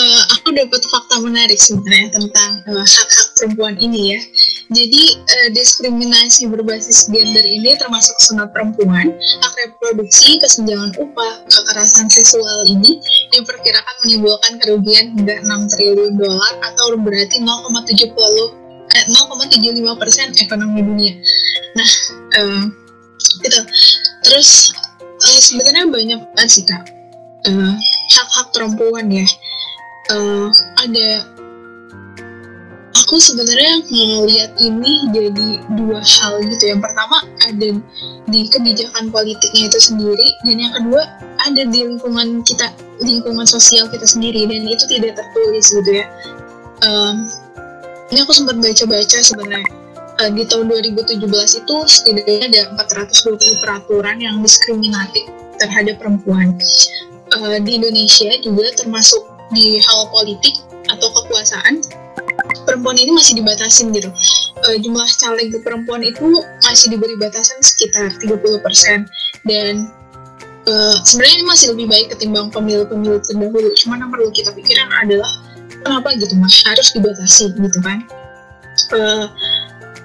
eh, 0.00 0.22
aku 0.32 0.48
dapat 0.56 0.80
fakta 0.88 1.20
menarik 1.20 1.60
sebenarnya 1.60 2.08
tentang 2.08 2.64
eh, 2.64 2.86
hak-hak 2.88 3.28
perempuan 3.36 3.76
ini 3.76 4.16
ya. 4.16 4.20
Jadi 4.72 5.02
uh, 5.20 5.48
diskriminasi 5.52 6.48
berbasis 6.48 7.12
gender 7.12 7.44
ini 7.44 7.76
termasuk 7.76 8.16
sunat 8.24 8.48
perempuan, 8.56 9.12
hak 9.20 9.54
reproduksi, 9.60 10.40
kesenjangan 10.40 10.96
upah, 10.96 11.44
kekerasan 11.52 12.08
seksual 12.08 12.64
ini 12.64 12.96
diperkirakan 13.36 13.94
menimbulkan 14.08 14.56
kerugian 14.64 15.12
hingga 15.12 15.44
6 15.44 15.68
triliun 15.76 16.16
dolar 16.16 16.54
atau 16.72 16.96
berarti 16.96 17.44
0,70 17.44 18.16
eh, 18.96 19.04
0,75 19.04 20.00
persen 20.00 20.32
ekonomi 20.40 20.80
dunia. 20.80 21.12
Nah, 21.76 21.90
uh, 22.40 22.64
gitu. 23.44 23.60
Terus 24.24 24.72
uh, 24.96 25.40
sebenarnya 25.44 25.84
banyak 25.92 26.20
banget 26.32 26.48
sih 26.48 26.64
kak 26.64 26.88
uh, 27.48 27.74
hak-hak 28.10 28.46
perempuan 28.52 29.06
ya. 29.10 29.26
Uh, 30.10 30.50
ada 30.82 31.22
aku 33.10 33.18
sebenarnya 33.22 33.82
ngeliat 33.90 34.52
ini 34.58 34.92
jadi 35.14 35.48
dua 35.78 36.02
hal 36.02 36.42
gitu. 36.46 36.74
Yang 36.74 36.82
pertama 36.86 37.16
ada 37.46 37.68
di 38.30 38.40
kebijakan 38.50 39.10
politiknya 39.10 39.70
itu 39.70 39.78
sendiri, 39.78 40.28
dan 40.46 40.56
yang 40.58 40.72
kedua 40.74 41.02
ada 41.42 41.62
di 41.66 41.78
lingkungan 41.86 42.42
kita, 42.46 42.70
lingkungan 43.02 43.46
sosial 43.46 43.86
kita 43.90 44.06
sendiri, 44.06 44.46
dan 44.46 44.66
itu 44.66 44.86
tidak 44.90 45.18
tertulis 45.18 45.66
gitu 45.70 45.90
ya. 45.90 46.06
Um, 46.86 47.26
ini 48.10 48.26
aku 48.26 48.34
sempat 48.34 48.58
baca-baca 48.58 49.18
sebenarnya 49.22 49.70
uh, 50.20 50.30
di 50.30 50.42
tahun 50.46 50.68
2017 50.68 51.18
itu 51.62 51.76
setidaknya 51.86 52.46
ada 52.46 52.62
420 52.78 53.62
peraturan 53.62 54.16
yang 54.18 54.36
diskriminatif 54.42 55.26
terhadap 55.56 55.98
perempuan. 56.00 56.56
Uh, 57.30 57.62
di 57.62 57.78
Indonesia 57.78 58.30
juga 58.42 58.74
termasuk 58.74 59.22
di 59.54 59.78
hal 59.78 60.10
politik 60.10 60.58
atau 60.90 61.08
kekuasaan 61.14 61.78
perempuan 62.66 62.98
ini 62.98 63.14
masih 63.14 63.38
dibatasin 63.38 63.94
gitu. 63.94 64.10
Uh, 64.66 64.76
jumlah 64.82 65.06
caleg 65.18 65.54
perempuan 65.62 66.02
itu 66.04 66.42
masih 66.66 66.92
diberi 66.94 67.16
batasan 67.16 67.58
sekitar 67.62 68.12
30% 68.18 69.06
dan 69.46 69.88
uh, 70.68 70.96
sebenarnya 71.06 71.34
ini 71.40 71.46
masih 71.46 71.66
lebih 71.72 71.86
baik 71.88 72.06
ketimbang 72.12 72.50
pemilu-pemilu 72.52 73.22
terdahulu. 73.24 73.70
Cuma 73.78 73.96
yang 73.96 74.10
perlu 74.12 74.28
kita 74.34 74.50
pikirkan 74.52 74.90
adalah 75.02 75.30
kenapa 75.86 76.12
gitu 76.18 76.34
mas 76.36 76.60
harus 76.66 76.88
dibatasi 76.92 77.54
gitu 77.56 77.78
kan? 77.80 78.04
Uh, 78.92 79.26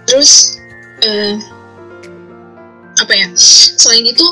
terus 0.08 0.62
uh, 1.04 1.36
apa 3.02 3.14
ya? 3.14 3.28
Selain 3.76 4.06
itu 4.08 4.26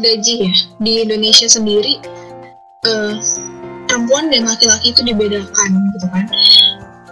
gaji 0.00 0.34
ya 0.48 0.52
di 0.80 0.92
Indonesia 1.04 1.46
sendiri 1.46 2.00
uh, 2.88 3.14
perempuan 3.86 4.32
dan 4.32 4.48
laki-laki 4.48 4.90
itu 4.90 5.02
dibedakan 5.06 5.70
gitu 5.94 6.06
kan 6.10 6.26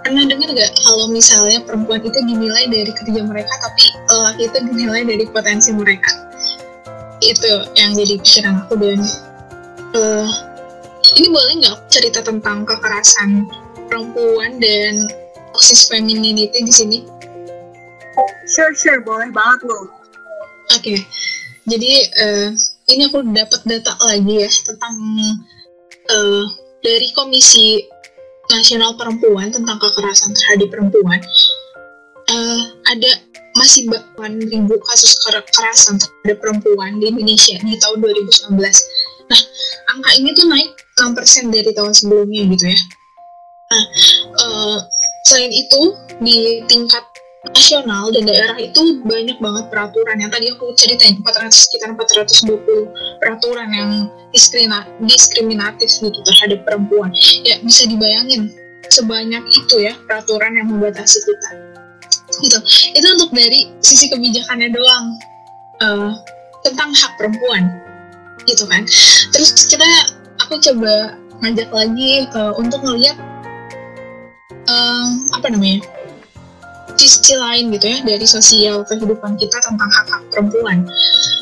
pernah 0.03 0.27
dengar 0.27 0.51
gak 0.51 0.73
kalau 0.83 1.07
misalnya 1.07 1.63
perempuan 1.63 2.03
itu 2.03 2.19
dinilai 2.27 2.67
dari 2.67 2.91
kerja 2.91 3.23
mereka 3.23 3.55
tapi 3.63 3.83
laki 4.11 4.43
itu 4.51 4.59
dinilai 4.67 5.03
dari 5.07 5.25
potensi 5.31 5.71
mereka 5.71 6.11
itu 7.23 7.53
yang 7.79 7.95
jadi 7.95 8.19
pikiran 8.19 8.67
aku 8.67 8.75
dan 8.83 8.99
uh, 9.95 10.29
ini 11.19 11.29
boleh 11.31 11.53
nggak 11.63 11.77
cerita 11.87 12.21
tentang 12.25 12.67
kekerasan 12.67 13.47
perempuan 13.87 14.59
dan 14.59 15.07
toxic 15.53 15.93
femininity 15.93 16.59
di 16.65 16.73
sini? 16.73 16.99
Sure 18.49 18.73
sure 18.75 19.01
boleh 19.05 19.29
banget 19.31 19.61
loh. 19.69 19.93
Oke, 20.73 20.97
okay. 20.97 20.99
jadi 21.69 21.93
uh, 22.17 22.49
ini 22.91 23.07
aku 23.07 23.23
dapat 23.31 23.61
data 23.63 23.93
lagi 24.03 24.35
ya 24.43 24.51
tentang 24.51 24.95
uh, 26.11 26.45
dari 26.83 27.09
Komisi 27.15 27.79
Nasional 28.51 28.99
Perempuan 28.99 29.55
tentang 29.55 29.79
kekerasan 29.79 30.35
terhadap 30.35 30.69
perempuan 30.75 31.21
uh, 32.31 32.63
ada 32.91 33.11
masih 33.53 33.87
bahkan 33.93 34.41
ribu 34.41 34.75
kasus 34.81 35.21
kekerasan 35.23 36.01
terhadap 36.01 36.41
perempuan 36.41 36.99
di 36.99 37.13
Indonesia 37.13 37.61
di 37.61 37.77
tahun 37.79 38.01
2019. 38.01 38.59
Nah, 39.29 39.41
angka 39.93 40.11
ini 40.19 40.31
tuh 40.35 40.47
naik 40.49 40.71
6% 40.99 41.53
dari 41.55 41.71
tahun 41.77 41.93
sebelumnya 41.93 42.43
gitu 42.49 42.67
ya. 42.73 42.81
Nah, 43.73 43.85
uh, 44.41 44.79
selain 45.29 45.53
itu 45.53 45.83
di 46.21 46.65
tingkat 46.67 47.05
nasional 47.53 48.09
dan 48.11 48.25
daerah 48.25 48.57
itu 48.57 49.05
banyak 49.05 49.37
banget 49.39 49.65
peraturan. 49.69 50.17
Yang 50.19 50.31
tadi 50.35 50.47
aku 50.53 50.67
ceritain 50.75 51.17
400 51.21 51.53
sekitar 51.53 51.89
420 51.95 53.21
peraturan 53.21 53.69
yang 53.71 53.91
diskriminatif 55.05 55.91
gitu 56.01 56.19
terhadap 56.25 56.65
perempuan. 56.65 57.13
Ya 57.45 57.61
bisa 57.61 57.85
dibayangin 57.87 58.51
sebanyak 58.89 59.45
itu 59.53 59.75
ya 59.85 59.95
peraturan 60.09 60.57
yang 60.57 60.69
membatasi 60.73 61.21
kita. 61.23 61.51
Gitu. 62.41 62.59
Itu 62.97 63.07
untuk 63.21 63.31
dari 63.37 63.69
sisi 63.85 64.09
kebijakannya 64.09 64.69
doang 64.73 65.07
uh, 65.85 66.13
tentang 66.65 66.91
hak 66.97 67.13
perempuan. 67.21 67.69
Gitu 68.49 68.65
kan. 68.67 68.89
Terus 69.31 69.69
kita 69.69 69.87
aku 70.41 70.59
coba 70.59 71.15
ngajak 71.45 71.71
lagi 71.71 72.27
uh, 72.33 72.55
untuk 72.57 72.81
ngeliat 72.87 73.19
uh, 74.71 75.09
apa 75.35 75.47
namanya 75.51 75.83
sisi 77.09 77.35
lain 77.35 77.73
gitu 77.75 77.87
ya 77.91 77.99
dari 78.05 78.27
sosial 78.27 78.87
kehidupan 78.87 79.35
kita 79.39 79.59
tentang 79.59 79.91
hak-hak 79.91 80.23
perempuan. 80.31 80.87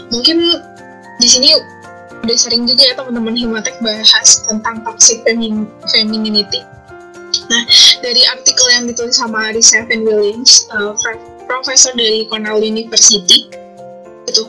Mungkin 0.09 0.39
di 1.21 1.29
sini 1.29 1.53
udah 2.21 2.37
sering 2.37 2.69
juga 2.69 2.85
ya 2.85 2.95
teman-teman 2.97 3.37
Himatek 3.37 3.81
bahas 3.81 4.45
tentang 4.45 4.85
toxic 4.85 5.25
femin 5.25 5.65
femininity. 5.89 6.61
Nah, 7.51 7.63
dari 8.03 8.23
artikel 8.31 8.67
yang 8.71 8.85
ditulis 8.87 9.19
sama 9.19 9.51
Risa 9.51 9.87
Van 9.87 10.03
Williams, 10.07 10.71
uh, 10.75 10.95
profesor 11.47 11.95
dari 11.95 12.27
Cornell 12.31 12.63
University, 12.63 13.51
itu 14.27 14.43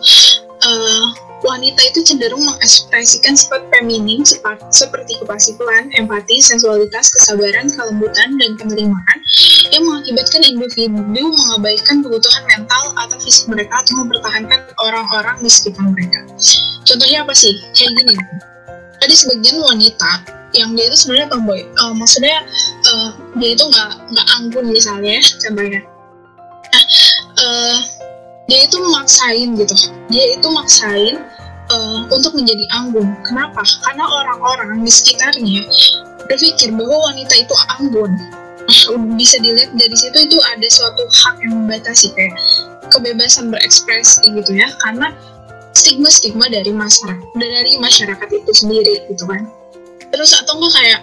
uh, 0.66 1.06
wanita 1.42 1.82
itu 1.90 2.00
cenderung 2.06 2.46
mengekspresikan 2.46 3.34
sifat 3.34 3.66
feminin 3.74 4.22
seperti 4.70 5.18
kepasifulan, 5.22 5.90
empati, 5.98 6.38
sensualitas, 6.42 7.10
kesabaran, 7.10 7.70
kelembutan, 7.74 8.38
dan 8.38 8.52
penerimaan 8.58 9.20
yang 9.74 9.84
mengakibatkan 9.86 10.42
individu 10.46 11.26
mengabaikan 11.34 12.06
kebutuhan 12.06 12.44
mental 12.46 12.84
atau 12.98 13.18
fisik 13.22 13.50
mereka 13.50 13.82
atau 13.82 13.94
mempertahankan 14.06 14.60
orang-orang 14.86 15.38
di 15.42 15.50
sekitar 15.50 15.86
mereka. 15.90 16.20
Contohnya 16.86 17.26
apa 17.26 17.34
sih? 17.34 17.54
Kayak 17.74 17.92
gini. 17.98 18.16
Ada 19.02 19.14
sebagian 19.18 19.58
wanita 19.66 20.12
yang 20.54 20.78
dia 20.78 20.86
itu 20.92 20.98
sebenarnya 20.98 21.28
tomboy. 21.34 21.62
Uh, 21.82 21.94
maksudnya 21.98 22.38
uh, 22.86 23.10
dia 23.40 23.58
itu 23.58 23.64
nggak 23.66 23.92
nggak 24.14 24.28
anggun 24.38 24.66
misalnya, 24.70 25.18
ya, 25.18 25.24
contohnya. 25.42 25.82
Nah, 26.72 26.84
uh, 27.42 27.78
dia 28.50 28.66
itu 28.66 28.78
memaksain 28.82 29.54
gitu. 29.58 29.76
Dia 30.10 30.26
itu 30.38 30.48
maksain 30.50 31.16
uh, 31.72 32.02
untuk 32.12 32.34
menjadi 32.36 32.66
anggun. 32.76 33.08
Kenapa? 33.24 33.62
Karena 33.86 34.06
orang-orang 34.08 34.82
di 34.82 34.92
sekitarnya 34.92 35.64
berpikir 36.28 36.74
bahwa 36.76 37.12
wanita 37.12 37.34
itu 37.38 37.56
anggun. 37.80 38.12
Bisa 39.20 39.38
dilihat 39.42 39.76
dari 39.76 39.96
situ 39.96 40.18
itu 40.26 40.38
ada 40.52 40.68
suatu 40.68 41.04
hak 41.08 41.36
yang 41.44 41.66
membatasi 41.66 42.14
kayak 42.16 42.36
kebebasan 42.92 43.50
berekspresi 43.52 44.26
gitu 44.32 44.52
ya. 44.56 44.68
Karena 44.84 45.14
stigma-stigma 45.72 46.52
dari 46.52 46.72
masyarakat 46.76 47.28
dari 47.40 47.80
masyarakat 47.80 48.30
itu 48.32 48.52
sendiri 48.52 49.08
gitu 49.08 49.24
kan. 49.28 49.48
Terus 50.12 50.36
atau 50.36 50.60
enggak 50.60 50.74
kayak 50.76 51.02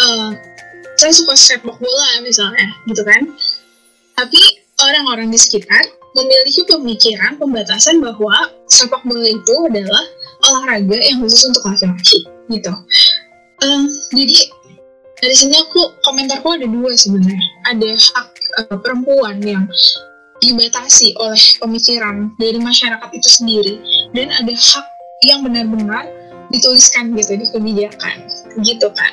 uh, 0.00 0.30
saya 0.96 1.12
suka 1.12 1.36
sepak 1.36 1.76
bola 1.76 2.08
misalnya 2.24 2.66
gitu 2.88 3.04
kan. 3.04 3.22
Tapi 4.16 4.40
orang-orang 4.80 5.28
di 5.28 5.36
sekitar 5.36 5.84
memiliki 6.16 6.64
pemikiran 6.64 7.36
pembatasan 7.36 8.00
bahwa 8.00 8.48
sepak 8.64 9.04
bola 9.04 9.28
itu 9.28 9.54
adalah 9.68 10.04
olahraga 10.48 10.96
yang 10.96 11.20
khusus 11.20 11.52
untuk 11.52 11.68
laki-laki 11.68 12.24
gitu. 12.48 12.72
Uh, 13.60 13.84
jadi 14.16 14.36
dari 15.20 15.36
sini 15.36 15.56
aku 15.60 15.92
komentarku 16.04 16.48
ada 16.56 16.64
dua 16.64 16.92
sebenarnya. 16.96 17.48
Ada 17.68 17.90
hak 17.92 18.28
uh, 18.64 18.76
perempuan 18.80 19.40
yang 19.44 19.68
dibatasi 20.40 21.16
oleh 21.16 21.40
pemikiran 21.60 22.32
dari 22.36 22.60
masyarakat 22.60 23.10
itu 23.12 23.28
sendiri 23.28 23.74
dan 24.12 24.32
ada 24.32 24.52
hak 24.52 24.86
yang 25.24 25.40
benar-benar 25.44 26.08
dituliskan 26.52 27.16
gitu 27.16 27.36
di 27.36 27.46
kebijakan 27.48 28.16
gitu 28.64 28.88
kan. 28.92 29.12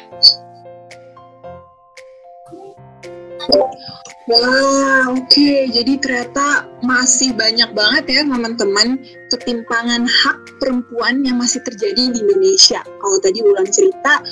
Wah, 4.24 5.12
oke. 5.12 5.28
Okay. 5.28 5.68
Jadi 5.68 6.00
ternyata 6.00 6.64
masih 6.80 7.36
banyak 7.36 7.76
banget 7.76 8.04
ya 8.08 8.22
teman-teman 8.24 8.96
ketimpangan 9.28 10.08
hak 10.08 10.40
perempuan 10.64 11.28
yang 11.28 11.44
masih 11.44 11.60
terjadi 11.68 12.08
di 12.08 12.24
Indonesia. 12.24 12.80
Kalau 12.88 13.18
tadi 13.20 13.44
ulang 13.44 13.68
cerita, 13.68 14.24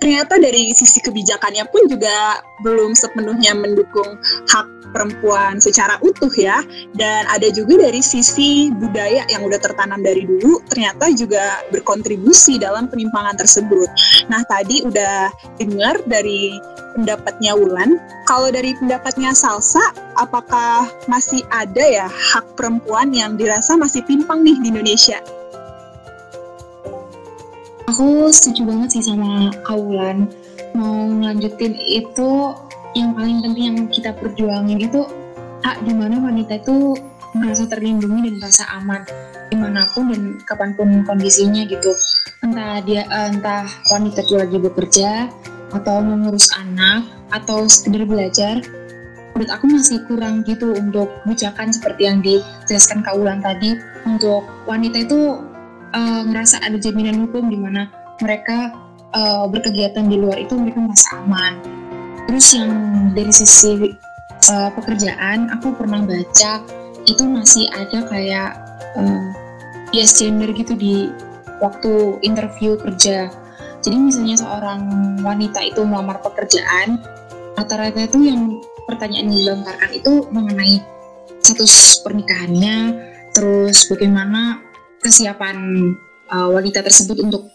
ternyata 0.00 0.40
dari 0.40 0.72
sisi 0.72 0.98
kebijakannya 1.04 1.68
pun 1.68 1.86
juga 1.86 2.40
belum 2.64 2.96
sepenuhnya 2.96 3.52
mendukung 3.54 4.16
hak 4.48 4.66
perempuan 4.90 5.62
secara 5.62 6.02
utuh 6.02 6.32
ya 6.34 6.64
dan 6.98 7.28
ada 7.30 7.46
juga 7.54 7.78
dari 7.78 8.02
sisi 8.02 8.74
budaya 8.74 9.22
yang 9.30 9.46
udah 9.46 9.60
tertanam 9.62 10.02
dari 10.02 10.26
dulu 10.26 10.58
ternyata 10.66 11.14
juga 11.14 11.62
berkontribusi 11.70 12.58
dalam 12.58 12.90
penimpangan 12.90 13.38
tersebut. 13.38 13.86
Nah 14.26 14.42
tadi 14.50 14.82
udah 14.82 15.30
dengar 15.62 16.02
dari 16.10 16.58
pendapatnya 16.98 17.54
Wulan, 17.54 18.02
kalau 18.26 18.50
dari 18.50 18.74
pendapatnya 18.74 19.30
Salsa, 19.30 19.94
apakah 20.18 20.90
masih 21.06 21.38
ada 21.54 21.82
ya 21.86 22.06
hak 22.10 22.58
perempuan 22.58 23.14
yang 23.14 23.38
dirasa 23.38 23.78
masih 23.78 24.02
timpang 24.10 24.42
nih 24.42 24.58
di 24.58 24.74
Indonesia? 24.74 25.22
Aku 27.90 28.30
setuju 28.30 28.70
banget 28.70 28.88
sih 28.94 29.02
sama 29.10 29.50
Kaulan. 29.66 30.30
Mau 30.78 31.10
lanjutin 31.10 31.74
itu 31.74 32.54
yang 32.94 33.18
paling 33.18 33.42
penting 33.42 33.64
yang 33.66 33.78
kita 33.90 34.14
perjuangin 34.14 34.78
itu 34.78 35.02
hak 35.66 35.82
di 35.82 35.90
mana 35.90 36.22
wanita 36.22 36.62
itu 36.62 36.94
merasa 37.34 37.66
terlindungi 37.66 38.30
dan 38.30 38.34
merasa 38.38 38.64
aman 38.78 39.02
di 39.50 39.56
mana 39.58 39.86
pun 39.90 40.10
dan 40.10 40.38
kapan 40.46 40.70
pun 40.74 40.88
kondisinya 41.06 41.62
gitu 41.66 41.94
entah 42.42 42.82
dia 42.82 43.06
entah 43.10 43.66
wanita 43.90 44.26
itu 44.26 44.34
lagi 44.38 44.58
bekerja 44.58 45.30
atau 45.70 46.02
mengurus 46.02 46.50
anak 46.58 47.06
atau 47.30 47.70
sekedar 47.70 48.02
belajar 48.06 48.58
menurut 49.34 49.50
aku 49.50 49.64
masih 49.70 50.02
kurang 50.10 50.42
gitu 50.42 50.74
untuk 50.74 51.10
kebijakan 51.22 51.70
seperti 51.70 52.02
yang 52.10 52.18
dijelaskan 52.18 53.06
Kak 53.06 53.14
Ulan 53.14 53.38
tadi 53.38 53.78
untuk 54.02 54.42
wanita 54.66 55.06
itu 55.06 55.38
uh, 55.94 56.22
ngerasa 56.26 56.62
ada 56.62 56.76
jaminan 56.78 57.26
hukum 57.26 57.50
di 57.50 57.58
mana 57.58 57.90
mereka 58.20 58.74
uh, 59.14 59.46
berkegiatan 59.48 60.06
di 60.06 60.16
luar 60.20 60.38
itu 60.38 60.54
mereka 60.56 60.78
merasa 60.82 61.08
aman. 61.22 61.54
Terus 62.28 62.46
yang 62.54 62.72
dari 63.16 63.32
sisi 63.32 63.90
uh, 64.50 64.70
pekerjaan 64.74 65.50
aku 65.50 65.74
pernah 65.74 66.04
baca 66.04 66.62
itu 67.08 67.22
masih 67.24 67.66
ada 67.74 68.06
kayak 68.06 68.50
uh, 68.94 69.24
bias 69.90 70.20
gender 70.20 70.52
gitu 70.54 70.76
di 70.78 71.10
waktu 71.58 72.20
interview 72.22 72.78
kerja. 72.78 73.28
Jadi 73.80 73.96
misalnya 73.96 74.36
seorang 74.36 74.80
wanita 75.24 75.64
itu 75.64 75.80
melamar 75.88 76.20
pekerjaan, 76.20 77.00
rata-rata 77.56 78.04
itu 78.04 78.28
yang 78.28 78.60
pertanyaan 78.84 79.32
yang 79.32 79.36
dilontarkan 79.40 79.90
itu 79.96 80.12
mengenai 80.28 80.84
status 81.40 82.04
pernikahannya, 82.04 82.92
terus 83.32 83.88
bagaimana 83.88 84.60
kesiapan 85.00 85.56
uh, 86.30 86.48
wanita 86.52 86.84
tersebut 86.84 87.20
untuk 87.20 87.50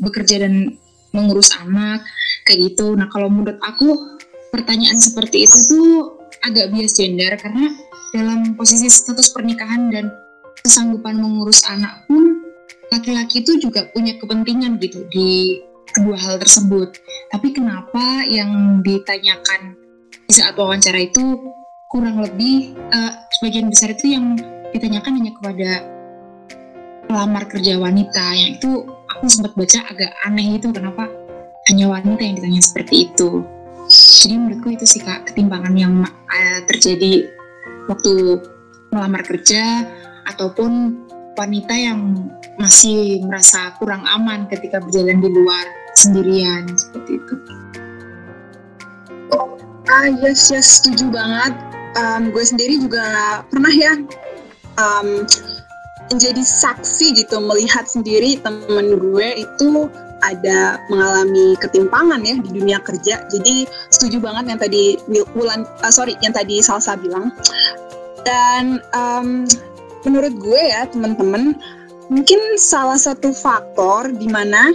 bekerja 0.00 0.44
dan 0.44 0.76
mengurus 1.12 1.54
anak, 1.56 2.04
kayak 2.44 2.72
gitu. 2.72 2.92
Nah 2.96 3.08
kalau 3.08 3.32
menurut 3.32 3.56
aku 3.64 4.18
pertanyaan 4.52 4.96
seperti 4.96 5.44
itu 5.44 5.58
tuh 5.68 5.88
agak 6.44 6.72
bias 6.72 6.96
gender 6.96 7.34
karena 7.36 7.72
dalam 8.12 8.56
posisi 8.56 8.88
status 8.88 9.32
pernikahan 9.32 9.92
dan 9.92 10.08
kesanggupan 10.64 11.20
mengurus 11.20 11.64
anak 11.68 12.04
pun 12.08 12.44
laki-laki 12.88 13.44
itu 13.44 13.60
juga 13.60 13.88
punya 13.92 14.16
kepentingan 14.16 14.80
gitu 14.80 15.04
di 15.12 15.60
kedua 15.92 16.16
hal 16.16 16.36
tersebut. 16.40 16.96
Tapi 17.32 17.48
kenapa 17.52 18.24
yang 18.28 18.80
ditanyakan 18.84 19.76
di 20.28 20.32
saat 20.32 20.56
wawancara 20.56 21.00
itu 21.00 21.52
kurang 21.88 22.20
lebih 22.20 22.76
uh, 22.92 23.12
sebagian 23.40 23.72
besar 23.72 23.96
itu 23.96 24.12
yang 24.12 24.36
ditanyakan 24.76 25.16
hanya 25.20 25.32
kepada 25.40 25.70
pelamar 27.08 27.48
kerja 27.48 27.80
wanita 27.80 28.36
yang 28.36 28.60
itu 28.60 28.84
aku 29.08 29.24
sempat 29.26 29.56
baca 29.56 29.80
agak 29.88 30.12
aneh 30.28 30.60
itu 30.60 30.68
kenapa 30.70 31.08
hanya 31.72 31.88
wanita 31.88 32.20
yang 32.20 32.36
ditanya 32.36 32.62
seperti 32.62 33.08
itu. 33.08 33.42
Jadi 33.88 34.34
menurutku 34.36 34.68
itu 34.76 34.84
sih 34.84 35.00
kak 35.00 35.32
ketimpangan 35.32 35.72
yang 35.72 36.04
uh, 36.04 36.60
terjadi 36.68 37.24
waktu 37.88 38.44
melamar 38.92 39.24
kerja 39.24 39.88
ataupun 40.28 41.00
wanita 41.40 41.72
yang 41.72 42.28
masih 42.60 43.24
merasa 43.24 43.72
kurang 43.80 44.04
aman 44.04 44.44
ketika 44.52 44.76
berjalan 44.82 45.24
di 45.24 45.30
luar 45.32 45.64
sendirian 45.96 46.68
seperti 46.76 47.16
itu. 47.16 47.34
Ah 49.88 50.12
yes 50.20 50.52
yes 50.52 50.84
setuju 50.84 51.08
banget. 51.08 51.56
Um, 51.96 52.28
gue 52.28 52.44
sendiri 52.44 52.84
juga 52.84 53.40
pernah 53.48 53.72
ya 53.72 53.96
um, 54.76 55.24
menjadi 56.08 56.40
saksi 56.40 57.16
gitu 57.20 57.36
melihat 57.40 57.84
sendiri 57.84 58.40
temen 58.40 58.96
gue 58.96 59.44
itu 59.44 59.88
ada 60.24 60.82
mengalami 60.90 61.54
ketimpangan 61.62 62.18
ya 62.26 62.34
di 62.42 62.50
dunia 62.50 62.78
kerja. 62.82 63.22
Jadi 63.30 63.68
setuju 63.92 64.18
banget 64.18 64.50
yang 64.50 64.60
tadi 64.60 64.98
Wulan, 65.36 65.62
uh, 65.84 65.92
sorry 65.92 66.18
yang 66.24 66.34
tadi 66.34 66.58
Salsa 66.58 66.98
bilang. 66.98 67.30
Dan 68.26 68.82
um, 68.92 69.46
menurut 70.02 70.34
gue 70.42 70.62
ya 70.74 70.90
teman-teman 70.90 71.54
mungkin 72.10 72.40
salah 72.58 72.98
satu 72.98 73.30
faktor 73.30 74.10
di 74.10 74.26
mana 74.26 74.74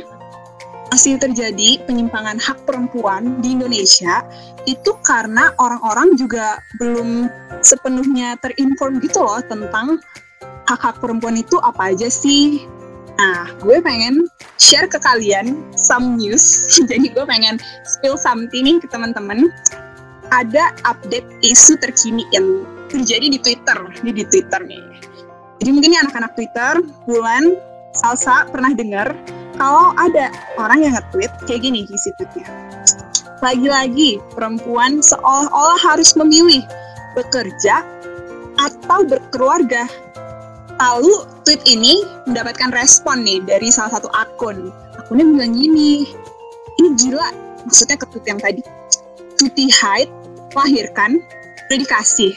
masih 0.93 1.17
terjadi 1.17 1.81
penyimpangan 1.89 2.37
hak 2.37 2.69
perempuan 2.69 3.41
di 3.41 3.57
Indonesia 3.57 4.21
itu 4.69 4.93
karena 5.01 5.49
orang-orang 5.57 6.13
juga 6.13 6.61
belum 6.77 7.25
sepenuhnya 7.65 8.37
terinform 8.45 9.01
gitu 9.01 9.25
loh 9.25 9.41
tentang 9.41 9.97
hak-hak 10.69 10.99
perempuan 10.99 11.39
itu 11.39 11.59
apa 11.61 11.95
aja 11.95 12.07
sih. 12.07 12.63
Nah, 13.13 13.45
gue 13.61 13.77
pengen 13.83 14.25
share 14.57 14.89
ke 14.89 14.97
kalian 14.97 15.61
some 15.77 16.17
news. 16.17 16.67
Jadi 16.89 17.13
gue 17.13 17.25
pengen 17.27 17.61
spill 17.85 18.17
something 18.17 18.65
nih 18.65 18.77
ke 18.81 18.87
teman-teman. 18.89 19.51
Ada 20.33 20.73
update 20.89 21.29
isu 21.45 21.77
terkini 21.77 22.25
yang 22.33 22.65
terjadi 22.89 23.37
di 23.37 23.39
Twitter. 23.41 23.77
Ini 24.01 24.11
di 24.17 24.23
Twitter 24.25 24.61
nih 24.65 24.93
jadi 25.63 25.79
mungkin 25.79 25.95
anak-anak 25.95 26.35
Twitter, 26.35 26.73
Bulan, 27.07 27.55
Salsa 27.95 28.43
pernah 28.51 28.75
dengar 28.75 29.15
kalau 29.55 29.95
ada 29.95 30.27
orang 30.59 30.83
yang 30.83 30.91
nge-tweet 30.99 31.31
kayak 31.47 31.63
gini 31.63 31.87
isi 31.87 32.11
tweetnya. 32.19 32.51
Lagi-lagi 33.39 34.19
perempuan 34.35 34.99
seolah-olah 34.99 35.79
harus 35.79 36.19
memilih 36.19 36.67
bekerja 37.15 37.79
atau 38.59 39.07
berkeluarga. 39.07 39.87
Lalu 40.83 41.23
tweet 41.47 41.63
ini 41.63 42.03
mendapatkan 42.27 42.75
respon 42.75 43.23
nih 43.23 43.39
dari 43.47 43.71
salah 43.71 43.95
satu 43.95 44.11
akun. 44.11 44.67
Akunnya 44.99 45.23
bilang 45.23 45.55
gini, 45.55 46.03
ini 46.75 46.89
gila, 46.99 47.31
maksudnya 47.63 47.95
ke 47.95 48.03
tweet 48.11 48.27
yang 48.27 48.39
tadi. 48.43 48.59
Tuti 49.39 49.71
Hyde 49.71 50.11
lahirkan, 50.51 51.23
udah 51.71 51.77
dikasih 51.79 52.35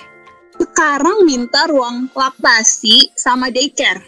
sekarang 0.57 1.25
minta 1.29 1.69
ruang 1.69 2.09
laktasi 2.17 3.13
sama 3.17 3.53
daycare. 3.53 4.01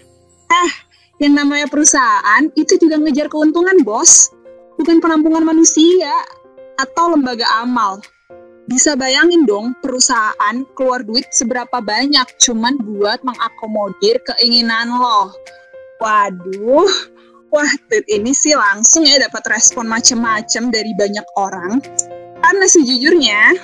Eh, 0.48 0.72
yang 1.20 1.36
namanya 1.36 1.68
perusahaan 1.68 2.44
itu 2.56 2.80
juga 2.80 2.96
ngejar 2.96 3.28
keuntungan, 3.28 3.84
bos. 3.84 4.32
Bukan 4.80 5.02
penampungan 5.02 5.44
manusia 5.44 6.12
atau 6.78 7.12
lembaga 7.12 7.44
amal. 7.60 8.00
Bisa 8.68 8.92
bayangin 9.00 9.48
dong 9.48 9.72
perusahaan 9.80 10.56
keluar 10.76 11.00
duit 11.00 11.24
seberapa 11.32 11.80
banyak 11.80 12.28
cuman 12.36 12.76
buat 12.76 13.16
mengakomodir 13.24 14.20
keinginan 14.28 14.92
lo. 14.92 15.32
Waduh, 16.04 16.92
wah 17.48 17.72
tweet 17.88 18.04
ini 18.12 18.36
sih 18.36 18.52
langsung 18.52 19.08
ya 19.08 19.24
dapat 19.24 19.40
respon 19.48 19.88
macem-macem 19.88 20.68
dari 20.68 20.92
banyak 21.00 21.24
orang. 21.40 21.80
Karena 22.44 22.66
sejujurnya, 22.68 23.56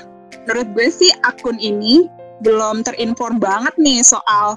menurut 0.49 0.69
gue 0.73 0.88
sih 0.88 1.12
akun 1.21 1.61
ini 1.61 2.09
belum 2.40 2.81
terinform 2.81 3.37
banget 3.37 3.77
nih 3.77 4.01
soal 4.01 4.57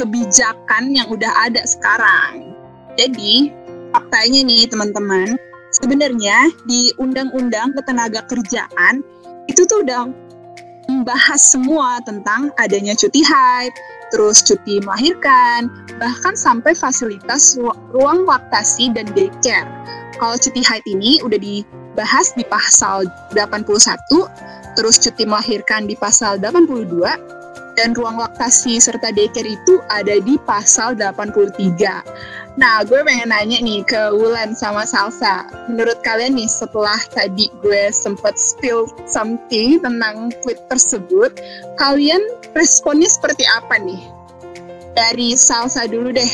kebijakan 0.00 0.96
yang 0.96 1.12
udah 1.12 1.44
ada 1.44 1.60
sekarang. 1.68 2.56
Jadi, 2.96 3.52
faktanya 3.92 4.48
nih 4.48 4.64
teman-teman, 4.64 5.36
sebenarnya 5.76 6.48
di 6.64 6.88
Undang-Undang 6.96 7.76
Ketenaga 7.76 8.24
Kerjaan 8.24 9.04
itu 9.46 9.66
tuh 9.66 9.82
udah 9.82 10.10
membahas 10.86 11.42
semua 11.42 11.98
tentang 12.06 12.54
adanya 12.62 12.94
cuti 12.94 13.22
haid, 13.26 13.74
terus 14.14 14.42
cuti 14.42 14.78
melahirkan, 14.82 15.66
bahkan 15.98 16.38
sampai 16.38 16.74
fasilitas 16.74 17.58
ruang 17.90 18.22
laktasi 18.26 18.94
dan 18.94 19.06
daycare. 19.14 19.66
Kalau 20.16 20.38
cuti 20.38 20.62
haid 20.62 20.84
ini 20.86 21.18
udah 21.26 21.38
dibahas 21.38 22.32
di 22.38 22.46
pasal 22.46 23.10
81 23.34 23.66
terus 24.76 25.00
cuti 25.00 25.24
melahirkan 25.24 25.88
di 25.88 25.96
pasal 25.96 26.36
82, 26.38 27.35
dan 27.76 27.92
ruang 27.92 28.16
laktasi 28.16 28.80
serta 28.80 29.12
daycare 29.12 29.46
itu 29.46 29.84
ada 29.92 30.16
di 30.18 30.40
pasal 30.48 30.96
83. 30.96 32.56
Nah, 32.56 32.80
gue 32.88 33.04
pengen 33.04 33.28
nanya 33.28 33.60
nih 33.60 33.84
ke 33.84 34.16
Wulan 34.16 34.56
sama 34.56 34.88
Salsa. 34.88 35.44
Menurut 35.68 36.00
kalian 36.00 36.40
nih, 36.40 36.48
setelah 36.48 36.96
tadi 37.12 37.52
gue 37.60 37.92
sempat 37.92 38.40
spill 38.40 38.88
something 39.04 39.76
tentang 39.84 40.32
tweet 40.40 40.56
tersebut, 40.72 41.36
kalian 41.76 42.24
responnya 42.56 43.12
seperti 43.12 43.44
apa 43.44 43.76
nih? 43.76 44.00
Dari 44.96 45.36
Salsa 45.36 45.84
dulu 45.84 46.16
deh. 46.16 46.32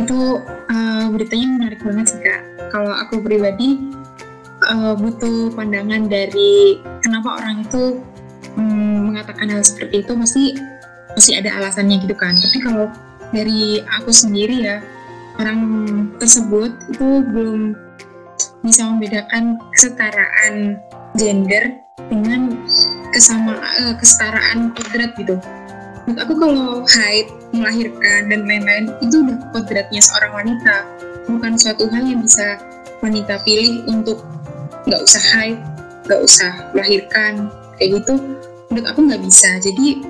Itu 0.00 0.40
uh, 0.72 1.04
beritanya 1.12 1.48
menarik 1.60 1.84
banget 1.84 2.16
sih, 2.16 2.20
Kak. 2.24 2.72
Kalau 2.72 2.96
aku 2.96 3.20
pribadi, 3.20 3.76
uh, 4.70 4.94
butuh 4.96 5.52
pandangan 5.52 6.08
dari 6.08 6.80
kenapa 7.04 7.40
orang 7.40 7.64
itu 7.64 8.00
um, 8.56 9.12
mengatakan 9.12 9.50
hal 9.50 9.62
seperti 9.64 10.04
itu 10.04 10.12
masih 10.16 10.46
masih 11.14 11.38
ada 11.38 11.50
alasannya 11.60 12.02
gitu 12.02 12.16
kan. 12.16 12.34
Tapi 12.34 12.58
kalau 12.64 12.86
dari 13.30 13.82
aku 14.00 14.10
sendiri 14.10 14.64
ya 14.64 14.78
orang 15.38 15.60
tersebut 16.22 16.70
itu 16.94 17.08
belum 17.30 17.74
bisa 18.64 18.86
membedakan 18.88 19.60
kesetaraan 19.76 20.80
gender 21.20 21.78
dengan 22.10 22.58
kesama 23.14 23.60
uh, 23.60 23.94
kesetaraan 24.00 24.74
kodrat 24.74 25.14
gitu. 25.20 25.36
Menurut 26.04 26.20
aku 26.20 26.34
kalau 26.36 26.68
haid 26.84 27.26
melahirkan 27.56 28.28
dan 28.28 28.44
lain-lain 28.44 28.92
itu 29.00 29.24
udah 29.24 29.40
kodratnya 29.56 30.00
seorang 30.04 30.32
wanita. 30.44 30.84
Bukan 31.24 31.56
suatu 31.56 31.88
hal 31.88 32.04
yang 32.04 32.20
bisa 32.20 32.60
wanita 33.00 33.40
pilih 33.44 33.88
untuk 33.88 34.20
nggak 34.94 35.02
usah 35.02 35.22
haid, 35.34 35.58
nggak 36.06 36.20
usah 36.22 36.52
melahirkan 36.70 37.50
kayak 37.82 37.98
gitu, 37.98 38.14
menurut 38.70 38.86
aku 38.86 39.00
nggak 39.10 39.22
bisa. 39.26 39.50
Jadi 39.58 40.06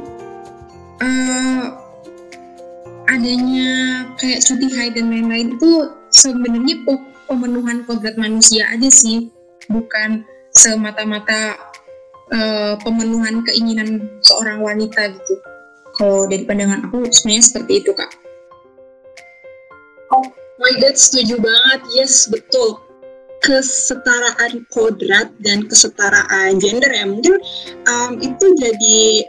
uh, 1.00 1.72
adanya 3.08 3.72
kayak 4.20 4.44
cuti 4.44 4.68
haid 4.76 4.92
dan 5.00 5.08
lain-lain 5.08 5.56
itu 5.56 5.88
sebenarnya 6.12 6.84
pemenuhan 7.24 7.88
kodrat 7.88 8.20
manusia 8.20 8.68
aja 8.68 8.92
sih, 8.92 9.32
bukan 9.72 10.28
semata-mata 10.52 11.56
uh, 12.28 12.76
pemenuhan 12.84 13.40
keinginan 13.48 14.20
seorang 14.20 14.60
wanita 14.60 15.16
gitu. 15.16 15.34
Kalau 15.96 16.28
dari 16.28 16.44
pandangan 16.44 16.92
aku 16.92 17.08
sebenarnya 17.08 17.44
seperti 17.48 17.72
itu 17.80 17.96
kak. 17.96 18.12
Oh 20.12 20.28
my 20.60 20.76
god, 20.76 21.00
setuju 21.00 21.40
banget. 21.40 21.80
Yes, 21.96 22.28
betul. 22.28 22.83
Kesetaraan 23.44 24.64
kodrat 24.72 25.28
dan 25.44 25.68
kesetaraan 25.68 26.56
gender 26.56 26.88
ya 26.88 27.04
mungkin 27.04 27.36
um, 27.84 28.16
itu 28.16 28.46
jadi 28.56 29.28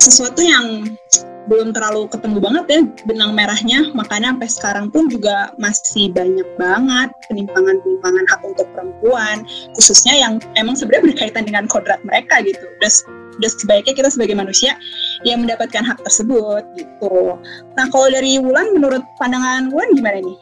sesuatu 0.00 0.40
yang 0.40 0.88
belum 1.44 1.76
terlalu 1.76 2.08
ketemu 2.08 2.38
banget 2.40 2.64
ya 2.72 2.80
benang 3.04 3.36
merahnya. 3.36 3.92
Makanya 3.92 4.32
sampai 4.36 4.48
sekarang 4.48 4.86
pun 4.88 5.12
juga 5.12 5.52
masih 5.60 6.08
banyak 6.12 6.48
banget 6.56 7.12
penimpangan-penimpangan 7.28 8.24
hak 8.32 8.40
untuk 8.48 8.66
perempuan 8.72 9.44
khususnya 9.76 10.16
yang 10.16 10.40
emang 10.56 10.72
sebenarnya 10.72 11.12
berkaitan 11.12 11.44
dengan 11.44 11.68
kodrat 11.68 12.00
mereka 12.00 12.40
gitu. 12.40 12.64
Udah 12.80 12.92
udah 13.34 13.50
sebaiknya 13.50 13.94
kita 13.98 14.08
sebagai 14.08 14.36
manusia 14.38 14.78
yang 15.26 15.42
mendapatkan 15.42 15.84
hak 15.84 16.00
tersebut 16.06 16.62
gitu. 16.78 17.36
Nah 17.76 17.86
kalau 17.92 18.08
dari 18.08 18.40
Wulan 18.40 18.72
menurut 18.72 19.02
pandangan 19.20 19.68
Wulan 19.74 19.90
gimana 19.92 20.18
nih? 20.22 20.38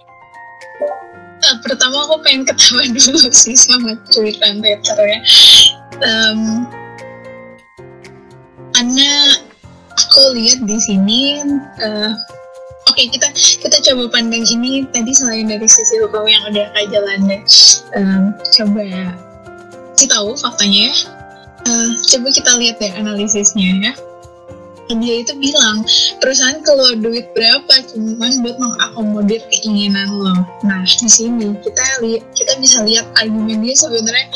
Pertama 1.61 2.09
aku 2.09 2.23
pengen 2.25 2.49
ketawa 2.49 2.83
dulu 2.97 3.29
sih 3.29 3.57
sama 3.59 3.99
cuitan 4.09 4.65
Twitter 4.65 4.99
ya. 5.05 5.21
Um, 6.03 6.67
karena 8.73 9.11
aku 9.95 10.35
lihat 10.35 10.65
di 10.67 10.79
sini 10.81 11.21
uh, 11.79 12.13
oke 12.91 12.97
okay, 12.97 13.07
kita 13.13 13.29
kita 13.37 13.77
coba 13.93 14.19
pandang 14.19 14.43
ini 14.49 14.83
tadi 14.91 15.13
selain 15.15 15.47
dari 15.47 15.69
sisi 15.69 16.01
hukum 16.03 16.27
yang 16.27 16.43
udah 16.51 16.67
kayak 16.75 16.89
jalannya 16.91 17.39
um, 17.95 18.35
coba 18.59 18.83
sih 19.95 20.09
tahu 20.09 20.35
faktanya 20.35 20.91
ya. 20.91 20.95
Uh, 21.63 21.95
coba 22.11 22.29
kita 22.35 22.51
lihat 22.59 22.77
ya 22.83 22.91
analisisnya 22.99 23.71
ya 23.79 23.93
dia 24.91 25.15
itu 25.23 25.33
bilang 25.39 25.87
perusahaan 26.19 26.59
keluar 26.65 26.95
duit 26.99 27.31
berapa 27.33 27.75
cuma 27.91 28.29
buat 28.43 28.57
mengakomodir 28.59 29.41
keinginan 29.51 30.09
lo. 30.11 30.35
Nah 30.67 30.83
di 30.85 31.09
sini 31.09 31.55
kita 31.63 31.85
lihat 32.03 32.23
kita 32.35 32.53
bisa 32.59 32.83
lihat 32.83 33.07
argumen 33.21 33.63
dia 33.63 33.75
sebenarnya 33.79 34.29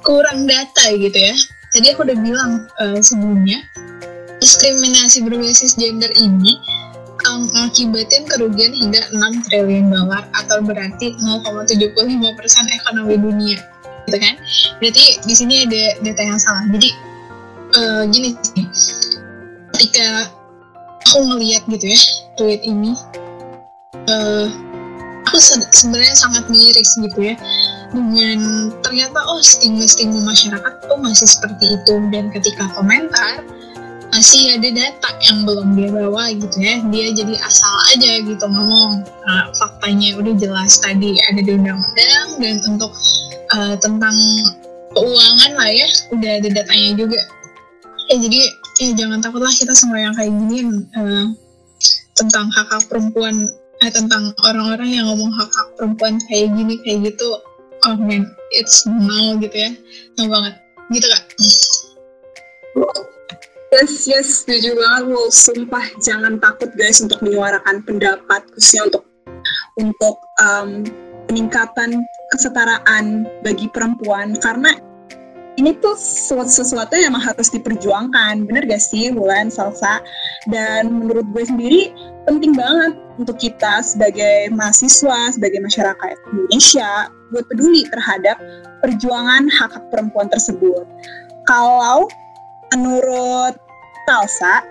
kurang 0.00 0.48
data 0.48 0.84
gitu 0.96 1.14
ya. 1.14 1.34
Tadi 1.70 1.86
aku 1.94 2.02
udah 2.02 2.18
bilang 2.18 2.52
uh, 2.82 2.98
sebelumnya 2.98 3.62
diskriminasi 4.42 5.22
berbasis 5.22 5.78
gender 5.78 6.10
ini 6.18 6.56
mengakibatkan 7.50 8.22
kerugian 8.26 8.72
hingga 8.74 9.00
6 9.12 9.46
triliun 9.50 9.90
dolar 9.90 10.24
atau 10.34 10.62
berarti 10.62 11.14
0,75 11.18 12.38
persen 12.38 12.64
ekonomi 12.70 13.16
dunia 13.18 13.58
gitu 14.08 14.18
kan 14.18 14.34
berarti 14.80 15.04
di 15.22 15.34
sini 15.36 15.54
ada 15.68 15.82
data 16.02 16.22
yang 16.24 16.40
salah 16.40 16.64
jadi 16.72 16.90
uh, 17.76 18.02
gini 18.08 18.34
sih 18.42 18.66
ketika 19.80 20.28
aku 21.08 21.24
ngeliat 21.24 21.64
gitu 21.72 21.88
ya 21.88 22.00
tweet 22.36 22.60
ini 22.68 22.92
uh, 24.12 24.52
aku 25.24 25.40
se 25.40 25.56
sebenarnya 25.72 26.12
sangat 26.12 26.44
miris 26.52 27.00
gitu 27.00 27.32
ya 27.32 27.34
dengan 27.96 28.68
ternyata 28.84 29.24
oh 29.24 29.40
stigma-stigma 29.40 30.20
masyarakat 30.20 30.84
tuh 30.84 31.00
masih 31.00 31.24
seperti 31.24 31.80
itu 31.80 31.94
dan 32.12 32.28
ketika 32.28 32.68
komentar 32.76 33.40
masih 34.12 34.52
ada 34.52 34.68
data 34.68 35.10
yang 35.32 35.48
belum 35.48 35.72
dia 35.72 35.88
bawa 35.88 36.28
gitu 36.28 36.60
ya 36.60 36.76
dia 36.92 37.16
jadi 37.16 37.40
asal 37.40 37.72
aja 37.96 38.20
gitu 38.20 38.44
ngomong 38.52 39.00
uh, 39.00 39.44
faktanya 39.56 40.12
udah 40.20 40.36
jelas 40.36 40.76
tadi 40.76 41.16
ada 41.32 41.40
di 41.40 41.56
undang-undang 41.56 42.28
dan 42.36 42.56
untuk 42.68 42.92
uh, 43.56 43.80
tentang 43.80 44.12
keuangan 44.92 45.52
lah 45.56 45.70
ya 45.72 45.88
udah 46.12 46.30
ada 46.36 46.48
datanya 46.52 46.90
juga. 47.00 47.20
Ya 48.10 48.18
jadi 48.18 48.59
ya 48.80 48.96
jangan 48.96 49.20
takutlah 49.20 49.52
kita 49.52 49.76
semua 49.76 50.00
yang 50.00 50.16
kayak 50.16 50.32
gini 50.32 50.88
uh, 50.96 51.28
tentang 52.16 52.48
hak 52.48 52.68
hak 52.72 52.84
perempuan 52.88 53.52
eh, 53.84 53.92
tentang 53.92 54.32
orang-orang 54.48 54.88
yang 54.96 55.04
ngomong 55.12 55.28
hak 55.36 55.52
hak 55.52 55.68
perempuan 55.76 56.16
kayak 56.28 56.48
gini 56.56 56.80
kayak 56.80 57.12
gitu. 57.12 57.28
Oh 57.84 57.96
man 57.96 58.28
it's 58.52 58.88
now 58.88 59.36
gitu 59.36 59.56
ya. 59.56 59.70
No 60.16 60.32
banget. 60.32 60.54
Gitu 60.88 61.06
kak. 61.06 61.24
Yes, 63.70 64.10
yes, 64.10 64.42
setuju 64.42 64.74
banget 64.74 65.02
lo. 65.14 65.30
Sumpah 65.30 65.86
jangan 66.02 66.42
takut 66.42 66.74
guys 66.74 66.98
untuk 66.98 67.22
menyuarakan 67.22 67.86
pendapat 67.86 68.42
khususnya 68.50 68.90
untuk 68.90 69.04
untuk 69.78 70.16
um, 70.42 70.82
peningkatan 71.30 72.02
kesetaraan 72.34 73.30
bagi 73.46 73.70
perempuan. 73.70 74.34
Karena 74.42 74.74
ini 75.60 75.76
tuh 75.76 75.92
sesuatu, 75.92 76.96
yang 76.96 77.12
harus 77.20 77.52
diperjuangkan, 77.52 78.48
bener 78.48 78.64
gak 78.64 78.80
sih 78.80 79.12
Wulan, 79.12 79.52
Salsa? 79.52 80.00
Dan 80.48 80.88
menurut 81.04 81.28
gue 81.36 81.44
sendiri 81.44 81.92
penting 82.24 82.56
banget 82.56 82.96
untuk 83.20 83.36
kita 83.36 83.84
sebagai 83.84 84.48
mahasiswa, 84.56 85.36
sebagai 85.36 85.60
masyarakat 85.60 86.16
Indonesia 86.32 87.12
buat 87.28 87.44
peduli 87.52 87.84
terhadap 87.92 88.40
perjuangan 88.80 89.52
hak 89.52 89.76
hak 89.76 89.84
perempuan 89.92 90.32
tersebut. 90.32 90.88
Kalau 91.44 92.08
menurut 92.72 93.60
Talsa, 94.08 94.64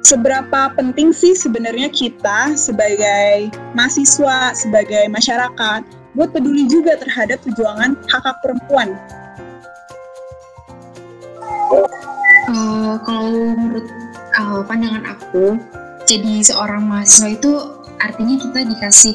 seberapa 0.00 0.72
penting 0.72 1.12
sih 1.12 1.36
sebenarnya 1.36 1.92
kita 1.92 2.56
sebagai 2.56 3.52
mahasiswa, 3.76 4.56
sebagai 4.56 5.04
masyarakat, 5.12 5.84
buat 6.16 6.32
peduli 6.32 6.64
juga 6.66 6.96
terhadap 6.96 7.44
perjuangan 7.44 8.00
hak 8.08 8.22
hak 8.24 8.36
perempuan? 8.40 8.96
Uh, 11.70 12.98
kalau 13.06 13.54
menurut 13.54 13.86
uh, 14.34 14.60
pandangan 14.66 15.06
aku, 15.06 15.54
jadi 16.02 16.42
seorang 16.42 16.82
mahasiswa 16.90 17.30
itu 17.30 17.52
artinya 18.02 18.36
kita 18.42 18.60
dikasih 18.66 19.14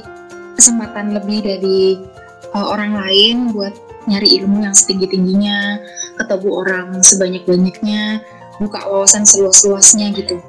kesempatan 0.56 1.12
lebih 1.12 1.44
dari 1.44 2.00
uh, 2.56 2.72
orang 2.72 2.96
lain 2.96 3.52
buat 3.52 3.76
nyari 4.08 4.40
ilmu 4.40 4.64
yang 4.64 4.72
setinggi-tingginya, 4.72 5.84
ketemu 6.16 6.50
orang 6.56 6.88
sebanyak-banyaknya, 7.04 8.24
buka 8.64 8.80
wawasan 8.88 9.28
seluas-luasnya 9.28 10.16
gitu. 10.16 10.40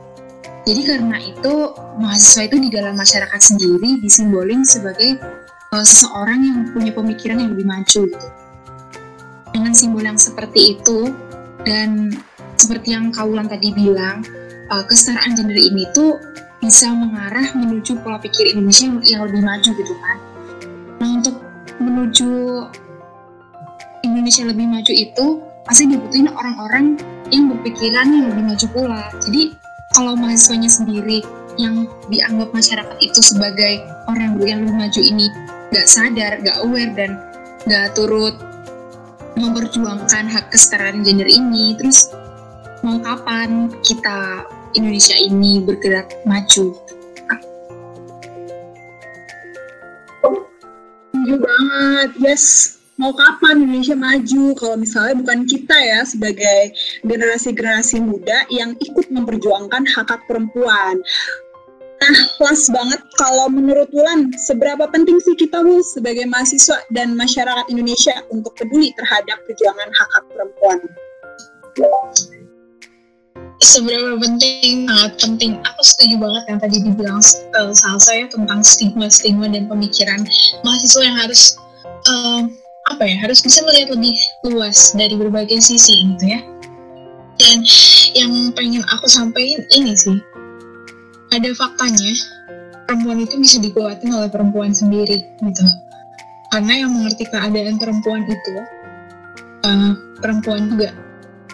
Jadi 0.67 0.83
karena 0.87 1.19
itu 1.19 1.75
mahasiswa 1.99 2.47
itu 2.47 2.59
di 2.59 2.71
dalam 2.71 2.95
masyarakat 2.95 3.41
sendiri 3.43 3.99
disimbolin 3.99 4.63
sebagai 4.63 5.19
uh, 5.75 5.83
seseorang 5.83 6.39
yang 6.39 6.59
punya 6.71 6.95
pemikiran 6.95 7.43
yang 7.43 7.51
lebih 7.51 7.67
maju 7.67 8.01
gitu. 8.07 8.29
Dengan 9.51 9.73
simbol 9.73 10.05
yang 10.05 10.21
seperti 10.21 10.79
itu 10.79 11.11
dan 11.67 12.15
seperti 12.57 12.95
yang 12.95 13.13
Kaulan 13.13 13.51
tadi 13.51 13.75
bilang, 13.75 14.23
uh, 14.71 14.87
kesetaraan 14.87 15.35
gender 15.37 15.59
ini 15.59 15.85
tuh 15.93 16.17
bisa 16.63 16.89
mengarah 16.89 17.53
menuju 17.53 18.01
pola 18.01 18.17
pikir 18.23 18.55
Indonesia 18.55 18.89
yang 19.05 19.29
lebih 19.29 19.43
maju 19.45 19.71
gitu 19.77 19.95
kan. 20.01 20.17
Nah 21.03 21.09
untuk 21.21 21.37
menuju 21.77 22.31
Indonesia 24.07 24.43
lebih 24.49 24.67
maju 24.71 24.93
itu 24.95 25.27
pasti 25.67 25.85
dibutuhin 25.91 26.31
orang-orang 26.31 26.97
yang 27.29 27.51
berpikiran 27.53 28.07
yang 28.09 28.27
lebih 28.33 28.45
maju 28.55 28.67
pula. 28.73 29.03
Jadi 29.27 29.43
kalau 29.93 30.15
mahasiswanya 30.17 30.71
sendiri 30.71 31.21
yang 31.61 31.85
dianggap 32.09 32.53
masyarakat 32.55 32.97
itu 33.03 33.21
sebagai 33.21 33.83
orang 34.09 34.39
yang 34.41 34.65
lebih 34.65 34.77
maju 34.77 35.01
ini 35.03 35.27
nggak 35.75 35.87
sadar, 35.87 36.39
nggak 36.41 36.57
aware 36.63 36.93
dan 36.95 37.11
nggak 37.67 37.93
turut 37.99 38.35
memperjuangkan 39.37 40.27
hak 40.27 40.51
kesetaraan 40.51 41.05
gender 41.05 41.29
ini, 41.29 41.77
terus 41.77 42.11
mau 42.81 42.99
kapan 43.01 43.71
kita 43.85 44.49
Indonesia 44.75 45.17
ini 45.17 45.63
bergerak 45.63 46.13
maju? 46.25 46.75
Setuju 51.13 51.37
banget, 51.43 52.11
yes 52.21 52.77
mau 52.97 53.13
kapan 53.13 53.61
Indonesia 53.61 53.97
maju 53.97 54.57
kalau 54.57 54.77
misalnya 54.81 55.15
bukan 55.21 55.45
kita 55.45 55.77
ya 55.77 56.01
sebagai 56.09 56.73
generasi-generasi 57.05 58.01
muda 58.01 58.49
yang 58.49 58.73
ikut 58.81 59.13
memperjuangkan 59.13 59.85
hak 59.85 60.09
hak 60.09 60.23
perempuan. 60.25 61.01
Nah, 61.97 62.17
last 62.45 62.69
banget 62.71 63.01
kalau 63.17 63.49
menurut 63.49 63.89
Wulan, 63.91 64.29
seberapa 64.37 64.85
penting 64.93 65.17
sih 65.25 65.33
kita 65.35 65.65
Bu 65.65 65.81
sebagai 65.81 66.29
mahasiswa 66.29 66.85
dan 66.93 67.17
masyarakat 67.17 67.67
Indonesia 67.73 68.15
untuk 68.29 68.53
peduli 68.55 68.93
terhadap 68.95 69.41
perjuangan 69.49 69.89
hak 69.91 70.09
hak 70.13 70.25
perempuan? 70.29 70.79
seberapa 73.61 74.21
penting 74.21 74.89
sangat 74.89 75.13
penting 75.21 75.53
aku 75.65 75.81
setuju 75.81 76.15
banget 76.21 76.45
yang 76.49 76.59
tadi 76.61 76.77
dibilang 76.85 77.21
uh, 77.57 77.73
salsa 77.73 78.13
ya 78.13 78.27
tentang 78.29 78.61
stigma 78.61 79.09
stigma 79.09 79.49
dan 79.49 79.65
pemikiran 79.69 80.21
mahasiswa 80.61 81.03
yang 81.05 81.17
harus 81.17 81.57
uh, 82.09 82.45
apa 82.93 83.03
ya 83.05 83.17
harus 83.25 83.41
bisa 83.41 83.65
melihat 83.65 83.97
lebih 83.97 84.15
luas 84.45 84.93
dari 84.93 85.17
berbagai 85.17 85.61
sisi 85.61 86.05
gitu 86.15 86.25
ya 86.37 86.41
dan 87.37 87.59
yang 88.17 88.33
pengen 88.57 88.85
aku 88.93 89.09
sampaikan 89.09 89.65
ini 89.73 89.93
sih 89.97 90.17
ada 91.35 91.51
faktanya 91.55 92.13
perempuan 92.87 93.19
itu 93.23 93.35
bisa 93.41 93.59
dikuatin 93.59 94.11
oleh 94.15 94.31
perempuan 94.31 94.71
sendiri 94.71 95.27
gitu. 95.43 95.67
Karena 96.55 96.87
yang 96.87 96.95
mengerti 96.95 97.27
keadaan 97.27 97.77
perempuan 97.77 98.23
itu 98.31 98.55
uh, 99.67 99.93
perempuan 100.23 100.71
juga. 100.71 100.95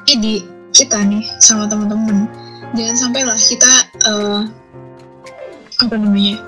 Jadi 0.04 0.44
kita 0.72 1.04
nih 1.04 1.24
sama 1.40 1.68
teman-teman 1.68 2.28
jangan 2.72 2.96
sampailah 2.96 3.37
kita 3.37 3.72
uh, 4.08 4.42
apa 5.85 5.94
namanya 6.00 6.40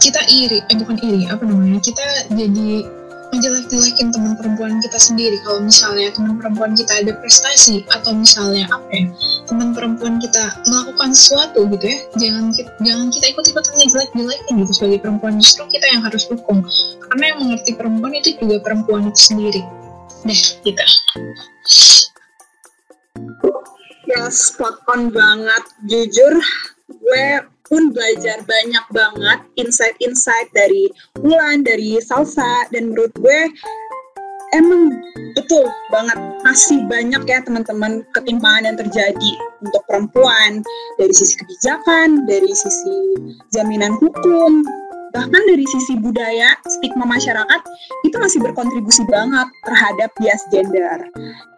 kita 0.00 0.24
iri 0.32 0.64
eh 0.72 0.76
bukan 0.80 0.96
iri 1.04 1.28
apa 1.28 1.44
namanya 1.44 1.78
kita 1.84 2.32
jadi 2.32 2.88
menjelek-jelekin 3.32 4.12
teman 4.12 4.36
perempuan 4.36 4.78
kita 4.84 5.00
sendiri. 5.00 5.40
Kalau 5.40 5.64
misalnya 5.64 6.12
teman 6.12 6.36
perempuan 6.36 6.76
kita 6.76 7.00
ada 7.00 7.12
prestasi 7.16 7.82
atau 7.88 8.12
misalnya 8.12 8.68
apa 8.68 8.88
ya 8.92 9.08
teman 9.48 9.72
perempuan 9.72 10.20
kita 10.20 10.60
melakukan 10.68 11.10
sesuatu 11.16 11.64
gitu 11.72 11.84
ya 11.88 11.98
jangan 12.20 12.52
kita, 12.52 12.70
jangan 12.84 13.06
kita 13.08 13.24
ikut-ikutan 13.32 13.72
ngejelek-jelekin 13.80 14.54
gitu 14.62 14.72
sebagai 14.76 14.98
perempuan. 15.00 15.32
Justru 15.40 15.64
kita 15.72 15.86
yang 15.88 16.02
harus 16.04 16.24
dukung. 16.28 16.60
Karena 17.08 17.24
yang 17.32 17.38
mengerti 17.40 17.70
perempuan 17.72 18.12
itu 18.14 18.36
juga 18.36 18.56
perempuan 18.60 19.08
itu 19.08 19.20
sendiri. 19.32 19.62
Deh 20.22 20.42
kita 20.62 20.86
ya 24.12 24.28
spot 24.28 24.76
on 24.92 25.08
banget. 25.08 25.64
Jujur 25.88 26.36
gue 26.92 27.26
pun 27.72 27.88
belajar 27.88 28.44
banyak 28.44 28.84
banget 28.92 29.40
insight-insight 29.56 30.52
dari 30.52 30.92
Wulan, 31.24 31.64
dari 31.64 31.96
Salsa, 32.04 32.68
dan 32.68 32.92
menurut 32.92 33.16
gue 33.16 33.48
emang 34.52 34.92
betul 35.32 35.64
banget 35.88 36.20
masih 36.44 36.84
banyak 36.84 37.24
ya 37.24 37.40
teman-teman 37.40 38.04
ketimpangan 38.12 38.68
yang 38.68 38.76
terjadi 38.76 39.32
untuk 39.64 39.82
perempuan. 39.88 40.60
Dari 41.00 41.16
sisi 41.16 41.40
kebijakan, 41.40 42.28
dari 42.28 42.52
sisi 42.52 42.96
jaminan 43.56 43.96
hukum, 43.96 44.60
bahkan 45.12 45.42
dari 45.44 45.64
sisi 45.68 45.94
budaya 46.00 46.56
stigma 46.66 47.04
masyarakat 47.04 47.60
itu 48.08 48.16
masih 48.18 48.40
berkontribusi 48.40 49.04
banget 49.06 49.48
terhadap 49.62 50.10
bias 50.18 50.42
gender. 50.48 50.98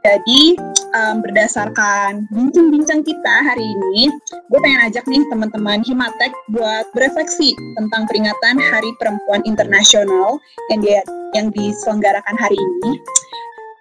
Jadi 0.05 0.61
um, 0.93 1.25
berdasarkan 1.25 2.29
bincang-bincang 2.29 3.01
kita 3.01 3.35
hari 3.41 3.65
ini, 3.65 4.13
gue 4.53 4.61
pengen 4.61 4.85
ajak 4.85 5.09
nih 5.09 5.23
teman-teman 5.33 5.81
Himatek 5.81 6.33
buat 6.53 6.85
berefleksi 6.93 7.57
tentang 7.81 8.05
peringatan 8.05 8.61
Hari 8.61 8.91
Perempuan 9.01 9.41
Internasional 9.49 10.37
yang 10.69 10.81
dia 10.85 11.01
yang 11.33 11.49
diselenggarakan 11.49 12.37
hari 12.37 12.59
ini. 12.59 13.01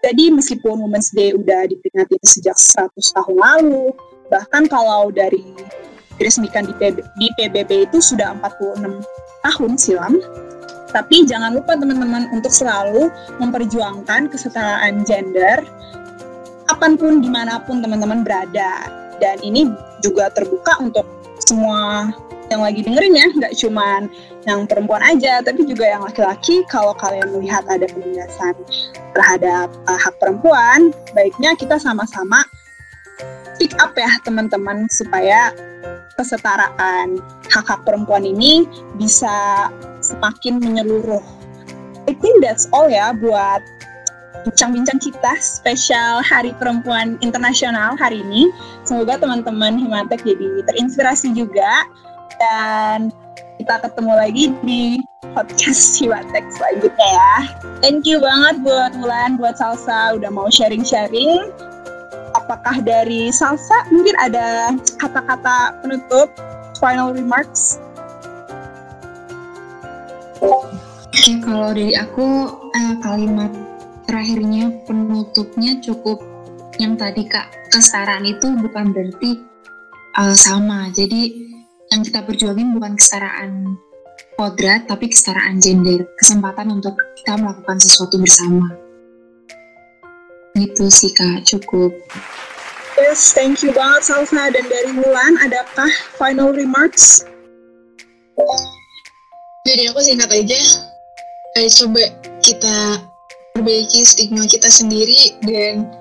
Jadi 0.04 0.36
meskipun 0.36 0.84
Women's 0.84 1.12
Day 1.16 1.32
udah 1.32 1.68
diperingati 1.68 2.20
sejak 2.24 2.56
100 2.56 2.92
tahun 3.20 3.36
lalu, 3.40 3.96
bahkan 4.28 4.68
kalau 4.68 5.12
dari 5.12 5.44
diresmikan 6.18 6.68
di, 6.68 6.74
PB, 6.78 6.98
di 7.18 7.28
PBB 7.38 7.90
itu 7.90 7.98
sudah 8.00 8.36
46 8.42 9.02
tahun 9.44 9.72
silam. 9.78 10.14
Tapi 10.94 11.26
jangan 11.26 11.58
lupa 11.58 11.74
teman-teman 11.74 12.30
untuk 12.30 12.54
selalu 12.54 13.10
memperjuangkan 13.42 14.30
kesetaraan 14.30 15.02
gender 15.02 15.66
kapan 16.70 16.96
pun 16.96 17.20
di 17.20 17.30
mana 17.34 17.58
pun 17.66 17.82
teman-teman 17.82 18.22
berada. 18.22 18.90
Dan 19.18 19.42
ini 19.42 19.70
juga 20.06 20.30
terbuka 20.30 20.78
untuk 20.84 21.06
semua 21.42 22.14
yang 22.52 22.62
lagi 22.62 22.86
dengerin 22.86 23.18
ya, 23.18 23.28
nggak 23.34 23.54
cuman 23.58 24.02
yang 24.46 24.70
perempuan 24.70 25.02
aja, 25.02 25.42
tapi 25.42 25.66
juga 25.66 25.90
yang 25.90 26.06
laki-laki. 26.06 26.62
Kalau 26.70 26.94
kalian 26.94 27.34
melihat 27.34 27.66
ada 27.66 27.90
penindasan 27.90 28.54
terhadap 29.18 29.74
uh, 29.90 29.98
hak 29.98 30.14
perempuan, 30.22 30.94
baiknya 31.18 31.58
kita 31.58 31.82
sama-sama 31.82 32.46
speak 33.64 33.80
up 33.80 33.96
ya 33.96 34.10
teman-teman 34.28 34.90
supaya 34.92 35.56
kesetaraan 36.24 37.20
hak-hak 37.52 37.84
perempuan 37.84 38.24
ini 38.24 38.64
bisa 38.96 39.68
semakin 40.00 40.64
menyeluruh. 40.64 41.22
I 42.08 42.16
think 42.16 42.40
that's 42.40 42.72
all 42.72 42.88
ya 42.88 43.12
buat 43.12 43.60
bincang-bincang 44.48 45.00
kita 45.00 45.40
spesial 45.40 46.24
Hari 46.24 46.52
Perempuan 46.60 47.20
Internasional 47.24 47.96
hari 47.96 48.24
ini. 48.24 48.52
Semoga 48.88 49.20
teman-teman 49.20 49.80
Himatek 49.80 50.24
jadi 50.24 50.64
terinspirasi 50.68 51.32
juga 51.36 51.88
dan 52.40 53.12
kita 53.60 53.80
ketemu 53.88 54.14
lagi 54.16 54.46
di 54.68 54.84
podcast 55.32 55.96
Himatek 56.00 56.44
selanjutnya 56.52 57.08
ya. 57.08 57.36
Thank 57.80 58.04
you 58.04 58.20
banget 58.20 58.64
buat 58.64 58.92
Wulan, 59.00 59.40
buat 59.40 59.56
Salsa 59.56 60.20
udah 60.20 60.32
mau 60.32 60.52
sharing-sharing 60.52 61.52
apakah 62.54 62.86
dari 62.86 63.34
Salsa 63.34 63.90
mungkin 63.90 64.14
ada 64.22 64.70
kata-kata 65.02 65.82
penutup 65.82 66.30
final 66.78 67.10
remarks? 67.10 67.82
Oke, 70.38 71.42
kalau 71.42 71.74
dari 71.74 71.98
aku 71.98 72.54
eh, 72.78 72.96
kalimat 73.02 73.50
terakhirnya 74.06 74.70
penutupnya 74.86 75.82
cukup 75.82 76.22
yang 76.78 76.94
tadi 76.94 77.26
kak 77.26 77.50
kesetaraan 77.74 78.22
itu 78.30 78.54
bukan 78.54 78.94
berarti 78.94 79.42
uh, 80.14 80.38
sama. 80.38 80.94
Jadi 80.94 81.50
yang 81.90 82.06
kita 82.06 82.22
perjuangin 82.22 82.74
bukan 82.78 82.94
kesetaraan 82.94 83.78
kodrat 84.38 84.86
tapi 84.86 85.10
kesetaraan 85.10 85.58
gender, 85.58 86.06
kesempatan 86.22 86.70
untuk 86.70 86.98
kita 87.18 87.38
melakukan 87.38 87.78
sesuatu 87.82 88.22
bersama. 88.22 88.83
Gitu 90.64 90.88
sih 90.88 91.12
kak, 91.12 91.44
cukup. 91.44 91.92
Yes, 92.96 93.36
thank 93.36 93.60
you 93.60 93.76
banget 93.76 94.08
Salsa. 94.08 94.48
Dan 94.48 94.64
dari 94.72 94.96
Mulan, 94.96 95.36
adakah 95.44 95.92
final 96.16 96.56
remarks? 96.56 97.28
Jadi 99.68 99.92
aku 99.92 100.00
singkat 100.00 100.32
aja, 100.32 100.62
eh, 101.60 101.68
coba 101.68 102.04
kita 102.40 102.78
perbaiki 103.52 104.08
stigma 104.08 104.48
kita 104.48 104.72
sendiri 104.72 105.36
dan 105.44 105.92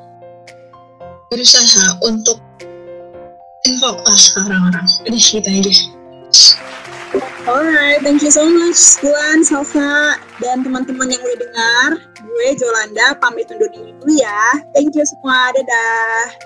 berusaha 1.26 1.98
untuk 2.06 2.38
info 3.66 3.98
lah 3.98 4.22
orang-orang. 4.46 4.86
Udah 5.06 5.22
kita 5.22 5.50
aja. 5.50 6.01
Alright, 7.42 7.98
thank 8.06 8.22
you 8.22 8.30
so 8.30 8.46
much 8.46 9.02
Bulan, 9.02 9.42
Salsa, 9.42 10.14
dan 10.38 10.62
teman-teman 10.62 11.10
yang 11.10 11.18
udah 11.26 11.38
dengar. 11.42 11.90
Gue 12.22 12.48
Jolanda 12.54 13.18
pamit 13.18 13.50
undur 13.50 13.66
diri 13.74 13.90
dulu 13.98 14.14
ya. 14.14 14.62
Thank 14.70 14.94
you 14.94 15.02
semua, 15.02 15.50
dadah. 15.50 16.38